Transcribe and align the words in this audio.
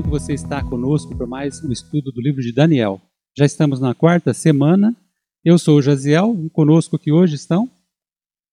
bom 0.00 0.02
que 0.02 0.08
você 0.08 0.32
está 0.32 0.64
conosco 0.64 1.14
para 1.14 1.26
mais 1.26 1.62
um 1.62 1.70
estudo 1.70 2.10
do 2.10 2.22
livro 2.22 2.40
de 2.40 2.52
Daniel. 2.52 3.02
Já 3.36 3.44
estamos 3.44 3.80
na 3.80 3.94
quarta 3.94 4.32
semana. 4.32 4.96
Eu 5.44 5.58
sou 5.58 5.76
o 5.76 5.82
Jaziel 5.82 6.34
e 6.42 6.48
conosco 6.48 6.96
aqui 6.96 7.12
hoje 7.12 7.34
estão 7.34 7.70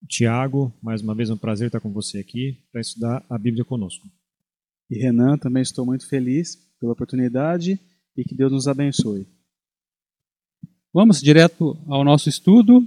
Tiago, 0.06 0.70
mais 0.82 1.00
uma 1.00 1.14
vez 1.14 1.30
é 1.30 1.32
um 1.32 1.38
prazer 1.38 1.68
estar 1.68 1.80
com 1.80 1.90
você 1.90 2.18
aqui 2.18 2.58
para 2.70 2.82
estudar 2.82 3.24
a 3.30 3.38
Bíblia 3.38 3.64
conosco. 3.64 4.06
E 4.90 4.98
Renan, 4.98 5.38
também 5.38 5.62
estou 5.62 5.86
muito 5.86 6.06
feliz 6.06 6.56
pela 6.78 6.92
oportunidade 6.92 7.80
e 8.14 8.24
que 8.24 8.34
Deus 8.34 8.52
nos 8.52 8.68
abençoe. 8.68 9.26
Vamos 10.92 11.20
direto 11.22 11.78
ao 11.86 12.04
nosso 12.04 12.28
estudo. 12.28 12.86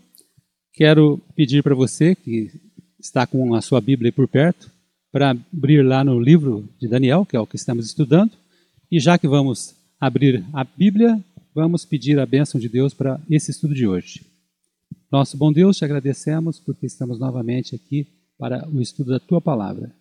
Quero 0.73 1.20
pedir 1.36 1.64
para 1.64 1.73
você 1.73 2.14
que 2.14 2.52
está 3.00 3.25
com 3.25 3.55
a 3.55 3.62
sua 3.62 3.81
Bíblia 3.81 4.09
aí 4.09 4.12
por 4.12 4.28
perto, 4.28 4.70
para 5.12 5.31
abrir 5.31 5.81
lá 5.84 6.03
no 6.03 6.20
livro 6.20 6.70
de 6.80 6.88
Daniel, 6.88 7.25
que 7.25 7.36
é 7.36 7.39
o 7.39 7.48
que 7.48 7.55
estamos 7.55 7.88
estudando. 7.88 8.41
E 8.91 9.00
já 9.00 9.18
que 9.18 9.26
vamos 9.26 9.73
abrir 9.98 10.44
a 10.52 10.66
Bíblia, 10.66 11.23
vamos 11.55 11.86
pedir 11.86 12.20
a 12.20 12.26
bênção 12.26 12.59
de 12.59 12.68
Deus 12.68 12.94
para 12.94 13.22
esse 13.30 13.50
estudo 13.50 13.73
de 13.73 13.88
hoje. 13.88 14.26
Nosso 15.09 15.38
bom 15.38 15.50
Deus, 15.50 15.77
te 15.77 15.86
agradecemos 15.86 16.59
porque 16.59 16.88
estamos 16.88 17.17
novamente 17.17 17.73
aqui 17.73 18.05
para 18.38 18.67
o 18.67 18.81
estudo 18.81 19.12
da 19.12 19.20
tua 19.20 19.40
palavra. 19.40 19.95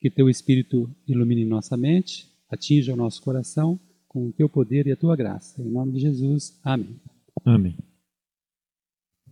Que 0.00 0.08
teu 0.08 0.30
Espírito 0.30 0.90
ilumine 1.06 1.44
nossa 1.44 1.76
mente, 1.76 2.26
atinja 2.50 2.94
o 2.94 2.96
nosso 2.96 3.20
coração 3.20 3.78
com 4.08 4.28
o 4.28 4.32
teu 4.32 4.48
poder 4.48 4.86
e 4.86 4.92
a 4.92 4.96
tua 4.96 5.14
graça. 5.14 5.60
Em 5.60 5.68
nome 5.68 5.92
de 5.92 6.00
Jesus, 6.00 6.58
amém. 6.64 6.96
Amém. 7.44 7.76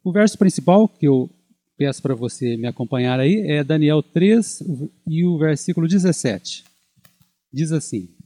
O 0.05 0.13
verso 0.13 0.37
principal 0.37 0.87
que 0.87 1.09
eu 1.09 1.31
peço 1.75 2.03
para 2.03 2.15
você 2.15 2.55
me 2.55 2.67
acompanhar 2.67 3.19
aí 3.19 3.47
é 3.47 3.65
Daniel 3.65 4.03
3 4.03 4.63
e 5.07 5.25
o 5.25 5.39
versículo 5.39 5.89
17. 5.89 6.65
Diz 7.51 7.73
assim: 7.73 8.20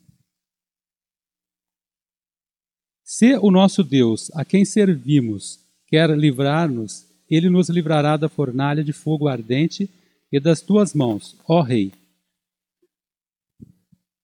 Se 3.17 3.37
o 3.37 3.49
nosso 3.49 3.85
Deus, 3.85 4.29
a 4.35 4.45
quem 4.45 4.65
servimos, 4.65 5.61
quer 5.87 6.11
livrar-nos, 6.19 7.07
ele 7.31 7.49
nos 7.49 7.69
livrará 7.69 8.17
da 8.17 8.29
fornalha 8.29 8.83
de 8.83 8.93
fogo 8.93 9.29
ardente 9.29 9.89
e 10.33 10.41
das 10.41 10.61
tuas 10.61 10.95
mãos, 10.95 11.39
ó 11.49 11.63
Rei. 11.63 11.93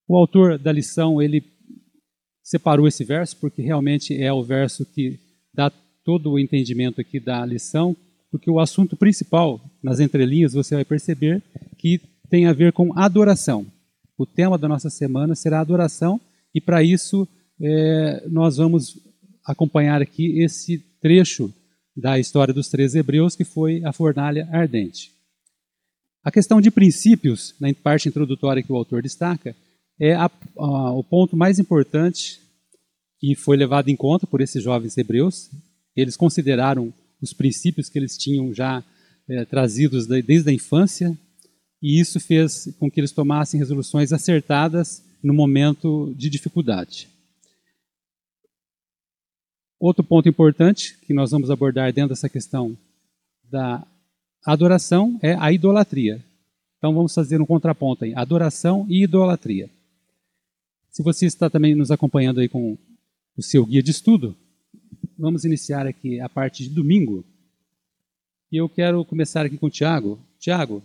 O 0.08 0.16
autor 0.16 0.58
da 0.58 0.72
lição, 0.72 1.22
ele 1.22 1.44
separou 2.42 2.88
esse 2.88 3.04
verso 3.04 3.36
porque 3.36 3.62
realmente 3.62 4.20
é 4.20 4.32
o 4.32 4.42
verso 4.42 4.84
que 4.84 5.20
dá 5.54 5.70
todo 6.04 6.32
o 6.32 6.38
entendimento 6.40 7.00
aqui 7.00 7.20
da 7.20 7.46
lição, 7.46 7.96
porque 8.28 8.50
o 8.50 8.58
assunto 8.58 8.96
principal, 8.96 9.60
nas 9.80 10.00
entrelinhas, 10.00 10.52
você 10.52 10.74
vai 10.74 10.84
perceber 10.84 11.40
que 11.78 12.00
tem 12.28 12.48
a 12.48 12.52
ver 12.52 12.72
com 12.72 12.98
adoração. 12.98 13.64
O 14.18 14.26
tema 14.26 14.58
da 14.58 14.66
nossa 14.66 14.90
semana 14.90 15.36
será 15.36 15.60
adoração, 15.60 16.20
e 16.52 16.60
para 16.60 16.82
isso 16.82 17.28
é, 17.60 18.26
nós 18.28 18.56
vamos 18.56 18.98
acompanhar 19.44 20.00
aqui 20.00 20.40
esse 20.40 20.78
trecho 21.00 21.52
da 21.96 22.18
história 22.18 22.54
dos 22.54 22.68
três 22.68 22.94
hebreus, 22.94 23.36
que 23.36 23.44
foi 23.44 23.84
a 23.84 23.92
fornalha 23.92 24.48
ardente. 24.52 25.12
A 26.22 26.30
questão 26.30 26.60
de 26.60 26.70
princípios, 26.70 27.54
na 27.60 27.72
parte 27.74 28.08
introdutória 28.08 28.62
que 28.62 28.72
o 28.72 28.76
autor 28.76 29.02
destaca, 29.02 29.54
é 29.98 30.14
a, 30.14 30.30
a, 30.58 30.92
o 30.92 31.04
ponto 31.04 31.36
mais 31.36 31.58
importante 31.58 32.40
que 33.18 33.34
foi 33.34 33.56
levado 33.56 33.88
em 33.88 33.96
conta 33.96 34.26
por 34.26 34.40
esses 34.40 34.62
jovens 34.62 34.96
hebreus. 34.96 35.50
Eles 35.94 36.16
consideraram 36.16 36.92
os 37.20 37.32
princípios 37.34 37.88
que 37.88 37.98
eles 37.98 38.16
tinham 38.16 38.54
já 38.54 38.82
é, 39.28 39.44
trazidos 39.44 40.06
desde 40.06 40.48
a 40.48 40.52
infância, 40.52 41.16
e 41.82 42.00
isso 42.00 42.18
fez 42.18 42.74
com 42.78 42.90
que 42.90 43.00
eles 43.00 43.12
tomassem 43.12 43.58
resoluções 43.58 44.12
acertadas 44.12 45.02
no 45.22 45.34
momento 45.34 46.14
de 46.16 46.28
dificuldade. 46.30 47.08
Outro 49.80 50.04
ponto 50.04 50.28
importante 50.28 50.98
que 51.06 51.14
nós 51.14 51.30
vamos 51.30 51.50
abordar 51.50 51.90
dentro 51.90 52.10
dessa 52.10 52.28
questão 52.28 52.76
da 53.50 53.82
adoração 54.44 55.18
é 55.22 55.34
a 55.40 55.50
idolatria. 55.50 56.22
Então 56.76 56.92
vamos 56.92 57.14
fazer 57.14 57.40
um 57.40 57.46
contraponto 57.46 58.04
aí, 58.04 58.12
adoração 58.14 58.84
e 58.90 59.04
idolatria. 59.04 59.70
Se 60.90 61.02
você 61.02 61.24
está 61.24 61.48
também 61.48 61.74
nos 61.74 61.90
acompanhando 61.90 62.40
aí 62.40 62.48
com 62.48 62.76
o 63.34 63.42
seu 63.42 63.64
guia 63.64 63.82
de 63.82 63.90
estudo, 63.90 64.36
vamos 65.18 65.46
iniciar 65.46 65.86
aqui 65.86 66.20
a 66.20 66.28
parte 66.28 66.64
de 66.64 66.74
domingo. 66.74 67.24
E 68.52 68.58
eu 68.58 68.68
quero 68.68 69.02
começar 69.06 69.46
aqui 69.46 69.56
com 69.56 69.68
o 69.68 69.70
Tiago. 69.70 70.18
Tiago, 70.38 70.82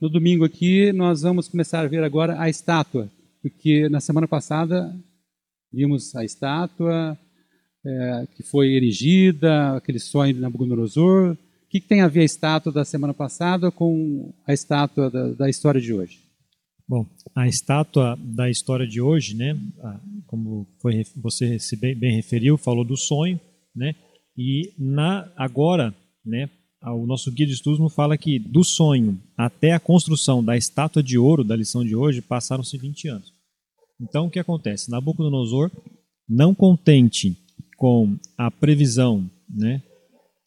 no 0.00 0.08
domingo 0.08 0.44
aqui 0.44 0.92
nós 0.92 1.22
vamos 1.22 1.46
começar 1.46 1.84
a 1.84 1.88
ver 1.88 2.02
agora 2.02 2.40
a 2.40 2.50
estátua, 2.50 3.08
porque 3.40 3.88
na 3.88 4.00
semana 4.00 4.26
passada 4.26 4.92
vimos 5.72 6.16
a 6.16 6.24
estátua 6.24 7.16
é, 7.84 8.26
que 8.34 8.42
foi 8.42 8.74
erigida, 8.74 9.76
aquele 9.76 9.98
sonho 9.98 10.34
de 10.34 10.40
Nabucodonosor. 10.40 11.32
O 11.32 11.36
que, 11.68 11.80
que, 11.80 11.88
tem 11.88 12.02
a 12.02 12.08
ver 12.08 12.20
a 12.20 12.24
estátua 12.24 12.70
da 12.70 12.84
semana 12.84 13.14
passada 13.14 13.70
com 13.70 14.32
a 14.46 14.52
estátua 14.52 15.10
da, 15.10 15.28
da 15.32 15.50
história 15.50 15.80
de 15.80 15.92
hoje? 15.92 16.20
Bom, 16.86 17.06
a 17.34 17.48
estátua 17.48 18.18
da 18.20 18.50
história 18.50 18.86
de 18.86 19.00
hoje, 19.00 19.34
né, 19.34 19.58
como 20.26 20.66
foi, 20.80 21.04
você 21.16 21.58
bem 21.76 22.16
referiu, 22.16 22.58
falou 22.58 22.84
do 22.84 22.96
sonho, 22.96 23.40
né? 23.74 23.94
E 24.36 24.74
na 24.78 25.30
agora, 25.36 25.94
né, 26.24 26.50
o 26.82 27.06
nosso 27.06 27.30
guia 27.30 27.46
de 27.46 27.52
estudos 27.52 27.94
fala 27.94 28.18
que 28.18 28.38
do 28.38 28.64
sonho 28.64 29.18
até 29.36 29.72
a 29.72 29.80
construção 29.80 30.44
da 30.44 30.56
estátua 30.56 31.02
de 31.02 31.16
ouro 31.16 31.44
da 31.44 31.56
lição 31.56 31.84
de 31.84 31.94
hoje 31.94 32.20
passaram-se 32.20 32.76
20 32.76 33.08
anos. 33.08 33.32
Então 34.00 34.26
o 34.26 34.30
que 34.30 34.38
acontece? 34.38 34.90
Nabucodonosor, 34.90 35.70
não 36.28 36.54
contente 36.54 37.38
com 37.82 38.16
a 38.38 38.48
previsão, 38.48 39.28
né, 39.52 39.82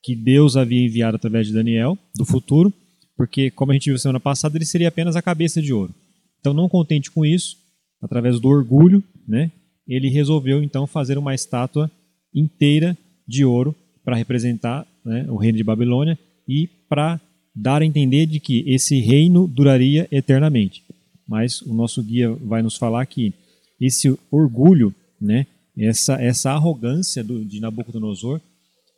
que 0.01 0.15
Deus 0.15 0.55
havia 0.55 0.85
enviado 0.85 1.17
através 1.17 1.45
de 1.45 1.51
Daniel 1.51 1.97
do 2.15 2.23
futuro, 2.23 2.71
porque 3.17 3.51
como 3.51 3.73
a 3.73 3.75
gente 3.75 3.89
viu 3.89 3.99
semana 3.99 4.21
passada, 4.21 4.57
ele 4.57 4.63
seria 4.63 4.87
apenas 4.87 5.17
a 5.17 5.21
cabeça 5.21 5.61
de 5.61 5.73
ouro. 5.73 5.93
Então 6.39 6.53
não 6.53 6.69
contente 6.69 7.11
com 7.11 7.25
isso, 7.25 7.57
através 8.01 8.39
do 8.39 8.47
orgulho, 8.47 9.03
né, 9.27 9.51
ele 9.85 10.07
resolveu 10.07 10.63
então 10.63 10.87
fazer 10.87 11.17
uma 11.17 11.35
estátua 11.35 11.91
inteira 12.33 12.97
de 13.27 13.43
ouro 13.43 13.75
para 14.01 14.15
representar 14.15 14.87
né, 15.03 15.25
o 15.27 15.35
reino 15.35 15.57
de 15.57 15.63
Babilônia 15.65 16.17
e 16.47 16.69
para 16.87 17.19
dar 17.53 17.81
a 17.81 17.85
entender 17.85 18.27
de 18.27 18.39
que 18.39 18.63
esse 18.65 19.01
reino 19.01 19.45
duraria 19.45 20.07
eternamente. 20.09 20.83
Mas 21.27 21.61
o 21.63 21.73
nosso 21.73 22.01
guia 22.01 22.31
vai 22.31 22.61
nos 22.61 22.77
falar 22.77 23.05
que 23.07 23.33
esse 23.77 24.17
orgulho, 24.31 24.95
né, 25.19 25.45
essa, 25.77 26.21
essa 26.21 26.51
arrogância 26.51 27.23
do, 27.23 27.43
de 27.43 27.59
Nabucodonosor, 27.59 28.39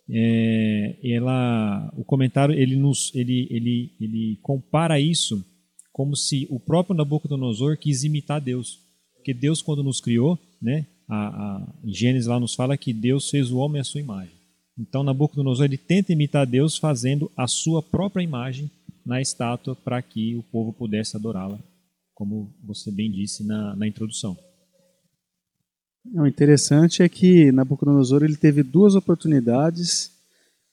é, 0.09 0.95
ela, 1.03 1.91
o 1.97 2.03
comentário 2.03 2.55
ele 2.55 2.75
nos, 2.75 3.13
ele, 3.13 3.47
ele, 3.49 3.91
ele 3.99 4.39
compara 4.41 4.99
isso 4.99 5.43
como 5.91 6.16
se 6.16 6.47
o 6.49 6.59
próprio 6.59 6.95
Nabucodonosor 6.95 7.77
quis 7.77 8.03
imitar 8.03 8.39
Deus, 8.39 8.79
porque 9.16 9.33
Deus 9.33 9.61
quando 9.61 9.83
nos 9.83 9.99
criou, 9.99 10.39
né, 10.61 10.85
a, 11.09 11.27
a, 11.27 11.73
Gênesis 11.85 12.27
lá 12.27 12.39
nos 12.39 12.53
fala 12.53 12.77
que 12.77 12.93
Deus 12.93 13.29
fez 13.29 13.51
o 13.51 13.57
homem 13.57 13.81
à 13.81 13.83
sua 13.83 13.99
imagem. 13.99 14.35
Então 14.77 15.03
Nabucodonosor 15.03 15.66
ele 15.66 15.77
tenta 15.77 16.13
imitar 16.13 16.45
Deus 16.45 16.77
fazendo 16.77 17.31
a 17.35 17.47
sua 17.47 17.81
própria 17.81 18.23
imagem 18.23 18.69
na 19.05 19.19
estátua 19.19 19.75
para 19.75 20.01
que 20.01 20.35
o 20.35 20.43
povo 20.43 20.71
pudesse 20.71 21.17
adorá-la, 21.17 21.59
como 22.13 22.53
você 22.63 22.91
bem 22.91 23.11
disse 23.11 23.45
na, 23.45 23.75
na 23.75 23.87
introdução. 23.87 24.37
O 26.13 26.25
interessante 26.25 27.03
é 27.03 27.09
que 27.09 27.52
Nabucodonosor 27.52 28.23
ele 28.23 28.35
teve 28.35 28.64
duas 28.64 28.96
oportunidades 28.96 30.11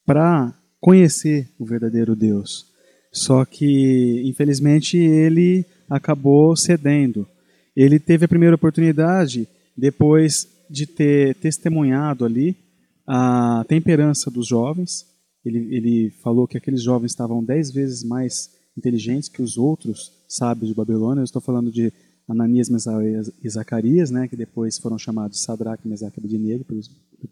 para 0.06 0.52
conhecer 0.80 1.48
o 1.58 1.64
verdadeiro 1.64 2.14
Deus. 2.14 2.66
Só 3.12 3.44
que, 3.44 4.22
infelizmente, 4.24 4.96
ele 4.96 5.64
acabou 5.88 6.56
cedendo. 6.56 7.26
Ele 7.74 7.98
teve 7.98 8.24
a 8.24 8.28
primeira 8.28 8.56
oportunidade 8.56 9.48
depois 9.76 10.48
de 10.70 10.86
ter 10.86 11.34
testemunhado 11.36 12.24
ali 12.24 12.56
a 13.06 13.64
temperança 13.68 14.30
dos 14.30 14.46
jovens. 14.46 15.06
Ele, 15.44 15.74
ele 15.74 16.10
falou 16.22 16.46
que 16.46 16.56
aqueles 16.56 16.82
jovens 16.82 17.12
estavam 17.12 17.42
dez 17.42 17.70
vezes 17.70 18.02
mais 18.02 18.50
inteligentes 18.76 19.28
que 19.28 19.42
os 19.42 19.56
outros 19.56 20.12
sábios 20.28 20.68
de 20.68 20.74
Babilônia. 20.74 21.20
Eu 21.20 21.24
estou 21.24 21.40
falando 21.40 21.70
de 21.70 21.92
Ananias, 22.28 22.70
Misael 22.70 23.22
e 23.42 23.48
Zacarias, 23.48 24.10
né, 24.10 24.28
que 24.28 24.36
depois 24.36 24.78
foram 24.78 24.98
chamados 24.98 25.42
Sadraque, 25.42 25.86
Mesaque 25.86 26.18
e 26.18 26.20
Abednego 26.20 26.64
por, 26.64 26.76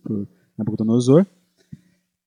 por 0.02 0.28
Nabucodonosor. 0.56 1.26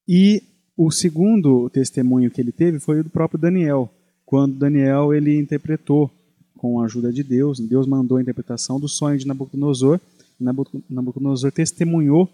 E 0.08 0.42
o 0.76 0.92
segundo 0.92 1.70
testemunho 1.70 2.30
que 2.32 2.42
ele 2.42 2.52
teve 2.52 2.80
foi 2.80 3.00
o 3.00 3.04
do 3.04 3.10
próprio 3.10 3.40
Daniel, 3.40 3.90
quando 4.26 4.58
Daniel 4.58 5.14
ele 5.14 5.38
interpretou 5.38 6.12
com 6.58 6.80
a 6.80 6.86
ajuda 6.86 7.14
de 7.14 7.24
Deus, 7.24 7.60
Deus 7.60 7.86
mandou 7.86 8.18
a 8.18 8.22
interpretação 8.22 8.80
do 8.80 8.88
sonho 8.88 9.18
de 9.18 9.28
Nabucodonosor, 9.28 10.00
Nabucodonosor 10.40 11.52
testemunhou 11.52 12.30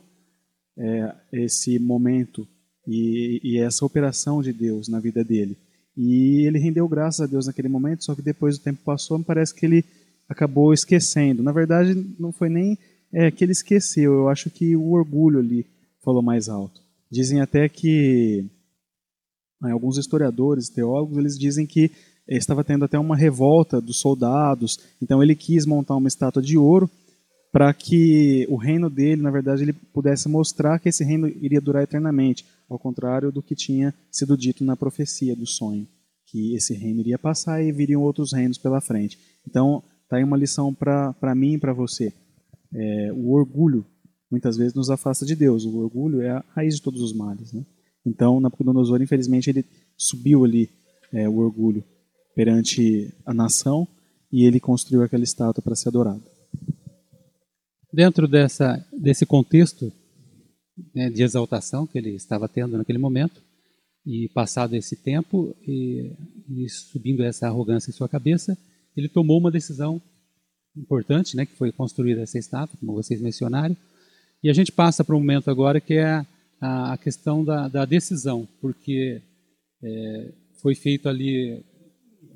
é, 0.78 1.14
esse 1.32 1.78
momento 1.78 2.48
e, 2.88 3.40
e 3.44 3.60
essa 3.60 3.86
operação 3.86 4.42
de 4.42 4.54
Deus 4.54 4.88
na 4.88 5.00
vida 5.00 5.24
dele. 5.24 5.58
E 5.96 6.48
ele 6.48 6.58
rendeu 6.58 6.88
graças 6.88 7.22
a 7.22 7.28
Deus 7.28 7.46
naquele 7.46 7.68
momento, 7.68 8.04
só 8.04 8.16
que 8.16 8.22
depois 8.22 8.56
o 8.56 8.62
tempo 8.62 8.80
passou, 8.84 9.20
me 9.20 9.26
parece 9.26 9.54
que 9.54 9.66
ele 9.66 9.84
acabou 10.32 10.74
esquecendo. 10.74 11.44
Na 11.44 11.52
verdade, 11.52 11.94
não 12.18 12.32
foi 12.32 12.48
nem 12.48 12.78
é, 13.12 13.30
que 13.30 13.44
ele 13.44 13.52
esqueceu, 13.52 14.14
eu 14.14 14.30
acho 14.30 14.50
que 14.50 14.76
o 14.76 14.92
orgulho 14.92 15.40
ali 15.40 15.66
falou 16.02 16.22
mais 16.22 16.48
alto. 16.48 16.80
Dizem 17.12 17.42
até 17.42 17.68
que 17.68 18.46
alguns 19.62 19.98
historiadores, 19.98 20.70
teólogos, 20.70 21.18
eles 21.18 21.38
dizem 21.38 21.68
que 21.68 21.92
estava 22.26 22.64
tendo 22.64 22.86
até 22.86 22.98
uma 22.98 23.16
revolta 23.16 23.82
dos 23.82 24.00
soldados, 24.00 24.80
então 25.02 25.22
ele 25.22 25.36
quis 25.36 25.66
montar 25.66 25.98
uma 25.98 26.08
estátua 26.08 26.42
de 26.42 26.58
ouro 26.58 26.90
para 27.52 27.74
que 27.74 28.48
o 28.50 28.56
reino 28.56 28.90
dele, 28.90 29.22
na 29.22 29.30
verdade, 29.30 29.64
ele 29.64 29.74
pudesse 29.74 30.30
mostrar 30.30 30.80
que 30.80 30.88
esse 30.88 31.04
reino 31.04 31.28
iria 31.28 31.60
durar 31.60 31.84
eternamente, 31.84 32.46
ao 32.70 32.80
contrário 32.80 33.30
do 33.30 33.44
que 33.44 33.54
tinha 33.54 33.94
sido 34.10 34.38
dito 34.38 34.64
na 34.64 34.78
profecia 34.78 35.36
do 35.36 35.46
sonho, 35.46 35.86
que 36.26 36.56
esse 36.56 36.74
reino 36.74 37.02
iria 37.02 37.20
passar 37.20 37.62
e 37.62 37.74
viriam 37.74 38.02
outros 38.02 38.32
reinos 38.32 38.58
pela 38.58 38.80
frente. 38.80 39.20
Então, 39.46 39.84
tá 40.12 40.18
aí 40.18 40.24
uma 40.26 40.36
lição 40.36 40.74
para 40.74 41.34
mim 41.34 41.54
e 41.54 41.58
para 41.58 41.72
você. 41.72 42.14
É, 42.74 43.14
o 43.14 43.32
orgulho 43.32 43.86
muitas 44.30 44.58
vezes 44.58 44.74
nos 44.74 44.90
afasta 44.90 45.26
de 45.26 45.36
Deus. 45.36 45.64
O 45.64 45.78
orgulho 45.78 46.22
é 46.22 46.32
a 46.32 46.44
raiz 46.50 46.76
de 46.76 46.82
todos 46.82 47.02
os 47.02 47.14
males. 47.14 47.54
Né? 47.54 47.66
Então, 48.06 48.42
Nabucodonosor, 48.42 49.02
infelizmente, 49.02 49.50
ele 49.50 49.66
subiu 49.98 50.44
ali 50.44 50.70
é, 51.14 51.30
o 51.30 51.38
orgulho 51.38 51.82
perante 52.36 53.14
a 53.26 53.34
nação 53.34 53.88
e 54.30 54.44
ele 54.44 54.60
construiu 54.60 55.02
aquela 55.02 55.24
estátua 55.24 55.64
para 55.64 55.76
ser 55.76 55.88
adorada. 55.88 56.22
Dentro 57.94 58.28
dessa, 58.28 58.86
desse 58.92 59.26
contexto 59.26 59.94
né, 60.94 61.10
de 61.10 61.24
exaltação 61.24 61.88
que 61.88 61.98
ele 61.98 62.16
estava 62.16 62.50
tendo 62.50 62.78
naquele 62.78 63.00
momento, 63.00 63.42
e 64.06 64.28
passado 64.30 64.76
esse 64.76 64.96
tempo, 64.96 65.56
e, 65.66 66.12
e 66.50 66.68
subindo 66.68 67.24
essa 67.24 67.48
arrogância 67.48 67.92
em 67.92 67.94
sua 67.94 68.10
cabeça, 68.10 68.58
ele 68.96 69.08
tomou 69.08 69.38
uma 69.38 69.52
decisão 69.52 70.02
importante, 70.76 71.36
né, 71.36 71.46
que 71.46 71.56
foi 71.56 71.72
construir 71.72 72.18
essa 72.18 72.38
estátua, 72.38 72.78
como 72.80 72.94
vocês 72.94 73.22
mencionaram, 73.22 73.76
e 74.44 74.50
a 74.50 74.54
gente 74.54 74.72
passa 74.72 75.04
para 75.04 75.16
um 75.16 75.20
momento 75.20 75.52
agora 75.52 75.80
que 75.80 75.96
é 75.96 76.26
a, 76.60 76.98
questão 76.98 77.44
da, 77.44 77.68
da, 77.68 77.86
decisão, 77.86 78.48
porque 78.60 79.22
é, 79.84 80.34
foi 80.62 80.76
feito 80.76 81.10
ali 81.10 81.64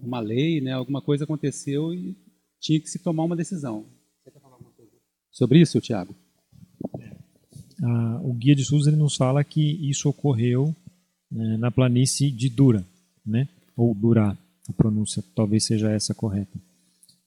uma 0.02 0.20
lei, 0.20 0.62
né, 0.62 0.74
alguma 0.74 1.02
coisa 1.02 1.24
aconteceu 1.24 1.94
e 1.94 2.16
tinha 2.60 2.80
que 2.80 2.90
se 2.90 3.00
tomar 3.00 3.24
uma 3.24 3.36
decisão. 3.36 3.86
Você 4.24 4.32
quer 4.32 4.40
falar 4.40 4.56
alguma 4.56 4.72
coisa 4.72 4.92
sobre 5.32 5.62
isso, 5.62 5.80
Tiago? 5.80 6.16
Ah, 7.84 8.20
o 8.24 8.34
guia 8.34 8.56
de 8.56 8.62
estudos 8.62 8.88
ele 8.88 8.96
nos 8.96 9.16
fala 9.16 9.44
que 9.44 9.90
isso 9.90 10.10
ocorreu 10.10 10.76
né, 11.32 11.58
na 11.58 11.70
planície 11.70 12.32
de 12.32 12.50
Dura, 12.50 12.86
né? 13.26 13.48
ou 13.76 13.94
Durá, 13.94 14.38
a 14.68 14.74
pronúncia 14.74 15.24
talvez 15.36 15.64
seja 15.64 15.92
essa 15.92 16.14
correta. 16.14 16.60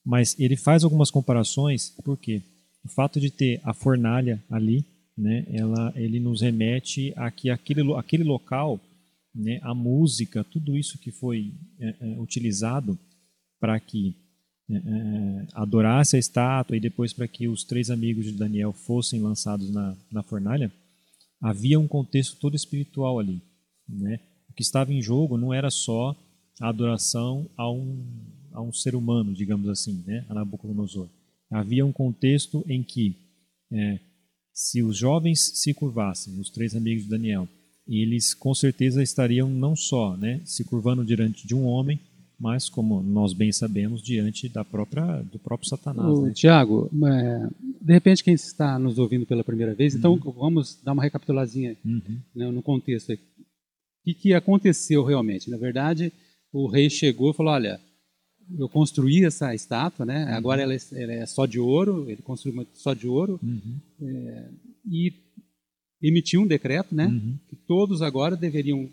Mas 0.05 0.35
ele 0.39 0.55
faz 0.55 0.83
algumas 0.83 1.11
comparações, 1.11 1.93
porque 2.03 2.41
o 2.83 2.89
fato 2.89 3.19
de 3.19 3.29
ter 3.29 3.59
a 3.63 3.73
fornalha 3.73 4.43
ali, 4.49 4.85
né, 5.17 5.45
ela, 5.51 5.91
ele 5.95 6.19
nos 6.19 6.41
remete 6.41 7.13
a 7.15 7.29
que 7.29 7.49
aquele, 7.49 7.93
aquele 7.93 8.23
local, 8.23 8.79
né, 9.35 9.59
a 9.61 9.73
música, 9.73 10.43
tudo 10.43 10.77
isso 10.77 10.97
que 10.97 11.11
foi 11.11 11.53
é, 11.79 11.95
é, 11.99 12.19
utilizado 12.19 12.97
para 13.59 13.79
que 13.79 14.15
é, 14.69 14.75
é, 14.75 15.47
adorasse 15.53 16.15
a 16.15 16.19
estátua 16.19 16.77
e 16.77 16.79
depois 16.79 17.11
para 17.11 17.27
que 17.27 17.47
os 17.47 17.63
três 17.63 17.89
amigos 17.89 18.25
de 18.25 18.31
Daniel 18.31 18.71
fossem 18.71 19.19
lançados 19.19 19.69
na, 19.69 19.95
na 20.11 20.23
fornalha, 20.23 20.71
havia 21.41 21.79
um 21.79 21.87
contexto 21.87 22.37
todo 22.37 22.55
espiritual 22.55 23.19
ali. 23.19 23.41
Né? 23.87 24.19
O 24.49 24.53
que 24.53 24.61
estava 24.61 24.93
em 24.93 25.01
jogo 25.01 25.37
não 25.37 25.53
era 25.53 25.69
só 25.69 26.15
a 26.59 26.69
adoração 26.69 27.47
a 27.55 27.69
um, 27.71 28.03
a 28.51 28.61
um 28.61 28.73
ser 28.73 28.95
humano, 28.95 29.33
digamos 29.33 29.69
assim, 29.69 30.03
né? 30.05 30.25
a 30.29 30.33
Nabucodonosor. 30.33 31.07
Havia 31.49 31.85
um 31.85 31.91
contexto 31.91 32.63
em 32.67 32.83
que, 32.83 33.15
é, 33.71 33.99
se 34.53 34.83
os 34.83 34.97
jovens 34.97 35.51
se 35.55 35.73
curvassem, 35.73 36.39
os 36.39 36.49
três 36.49 36.75
amigos 36.75 37.03
de 37.03 37.09
Daniel, 37.09 37.47
eles 37.87 38.33
com 38.33 38.53
certeza 38.53 39.01
estariam 39.01 39.49
não 39.49 39.75
só 39.75 40.15
né, 40.15 40.41
se 40.45 40.63
curvando 40.63 41.03
diante 41.03 41.47
de 41.47 41.55
um 41.55 41.65
homem, 41.65 41.99
mas 42.39 42.69
como 42.69 43.01
nós 43.01 43.33
bem 43.33 43.51
sabemos 43.51 44.01
diante 44.01 44.47
da 44.47 44.63
própria 44.63 45.21
do 45.23 45.39
próprio 45.39 45.67
Satanás. 45.67 46.19
Né? 46.19 46.31
Tiago, 46.33 46.89
é, 47.05 47.49
de 47.81 47.93
repente 47.93 48.23
quem 48.23 48.33
está 48.33 48.79
nos 48.79 48.97
ouvindo 48.97 49.25
pela 49.25 49.43
primeira 49.43 49.73
vez, 49.73 49.95
então 49.95 50.13
uhum. 50.13 50.31
vamos 50.31 50.79
dar 50.81 50.93
uma 50.93 51.03
recapitulazinha 51.03 51.75
uhum. 51.83 52.19
né, 52.33 52.49
no 52.51 52.61
contexto. 52.61 53.11
O 53.11 53.17
que, 54.05 54.13
que 54.13 54.33
aconteceu 54.33 55.03
realmente? 55.03 55.49
Na 55.49 55.57
verdade, 55.57 56.13
o 56.51 56.67
rei 56.67 56.89
chegou 56.89 57.31
e 57.31 57.33
falou: 57.33 57.53
olha, 57.53 57.79
eu 58.57 58.67
construí 58.67 59.25
essa 59.25 59.53
estátua, 59.53 60.05
né? 60.05 60.25
Uhum. 60.25 60.33
Agora 60.35 60.61
ela 60.61 60.73
é, 60.73 60.79
ela 60.93 61.13
é, 61.13 61.25
só 61.25 61.45
de 61.45 61.59
ouro, 61.59 62.09
ele 62.09 62.21
construiu 62.21 62.53
uma 62.53 62.65
só 62.73 62.93
de 62.93 63.07
ouro 63.07 63.39
uhum. 63.43 63.79
é, 64.01 64.49
e 64.89 65.13
emitiu 66.01 66.41
um 66.41 66.47
decreto, 66.47 66.95
né? 66.95 67.07
Uhum. 67.07 67.37
Que 67.47 67.55
todos 67.55 68.01
agora 68.01 68.35
deveriam 68.35 68.89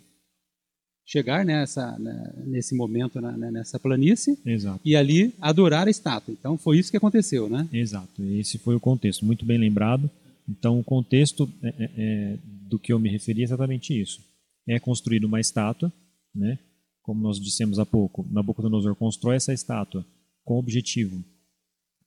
chegar 1.06 1.44
nessa 1.44 1.96
né, 1.98 2.32
nesse 2.44 2.74
momento 2.74 3.20
na, 3.20 3.30
né, 3.36 3.50
nessa 3.52 3.78
planície 3.78 4.36
Exato. 4.44 4.80
e 4.84 4.96
ali 4.96 5.32
adorar 5.40 5.86
a 5.86 5.90
estátua. 5.90 6.34
Então 6.38 6.58
foi 6.58 6.78
isso 6.78 6.90
que 6.90 6.96
aconteceu, 6.96 7.48
né? 7.48 7.68
Exato. 7.72 8.22
Esse 8.24 8.58
foi 8.58 8.74
o 8.74 8.80
contexto, 8.80 9.24
muito 9.24 9.44
bem 9.44 9.56
lembrado. 9.56 10.10
Então 10.48 10.78
o 10.78 10.84
contexto 10.84 11.48
é, 11.62 11.68
é, 11.68 11.90
é 11.96 12.38
do 12.68 12.78
que 12.78 12.92
eu 12.92 12.98
me 12.98 13.08
referi 13.08 13.42
é 13.42 13.44
exatamente 13.44 13.98
isso. 13.98 14.20
É 14.68 14.80
construir 14.80 15.24
uma 15.24 15.38
estátua, 15.38 15.92
né? 16.34 16.58
Como 17.06 17.22
nós 17.22 17.40
dissemos 17.40 17.78
há 17.78 17.86
pouco, 17.86 18.26
Nabucodonosor 18.28 18.96
constrói 18.96 19.36
essa 19.36 19.52
estátua 19.52 20.04
com 20.44 20.54
o 20.54 20.58
objetivo 20.58 21.24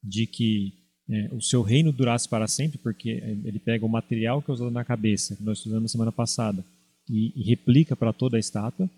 de 0.03 0.27
que 0.27 0.73
é, 1.09 1.29
o 1.33 1.41
seu 1.41 1.61
reino 1.61 1.93
durasse 1.93 2.27
para 2.27 2.47
sempre, 2.47 2.77
porque 2.77 3.11
é, 3.11 3.31
ele 3.45 3.59
pega 3.59 3.85
o 3.85 3.89
material 3.89 4.41
que 4.41 4.51
é 4.51 4.53
usado 4.53 4.69
na 4.69 4.83
cabeça, 4.83 5.37
que 5.37 5.43
nós 5.43 5.57
estudamos 5.57 5.83
na 5.83 5.87
semana 5.87 6.11
passada, 6.11 6.63
e, 7.09 7.31
e 7.33 7.43
replica 7.43 7.95
para 7.95 8.11
toda 8.11 8.35
a 8.35 8.39
estátua, 8.39 8.89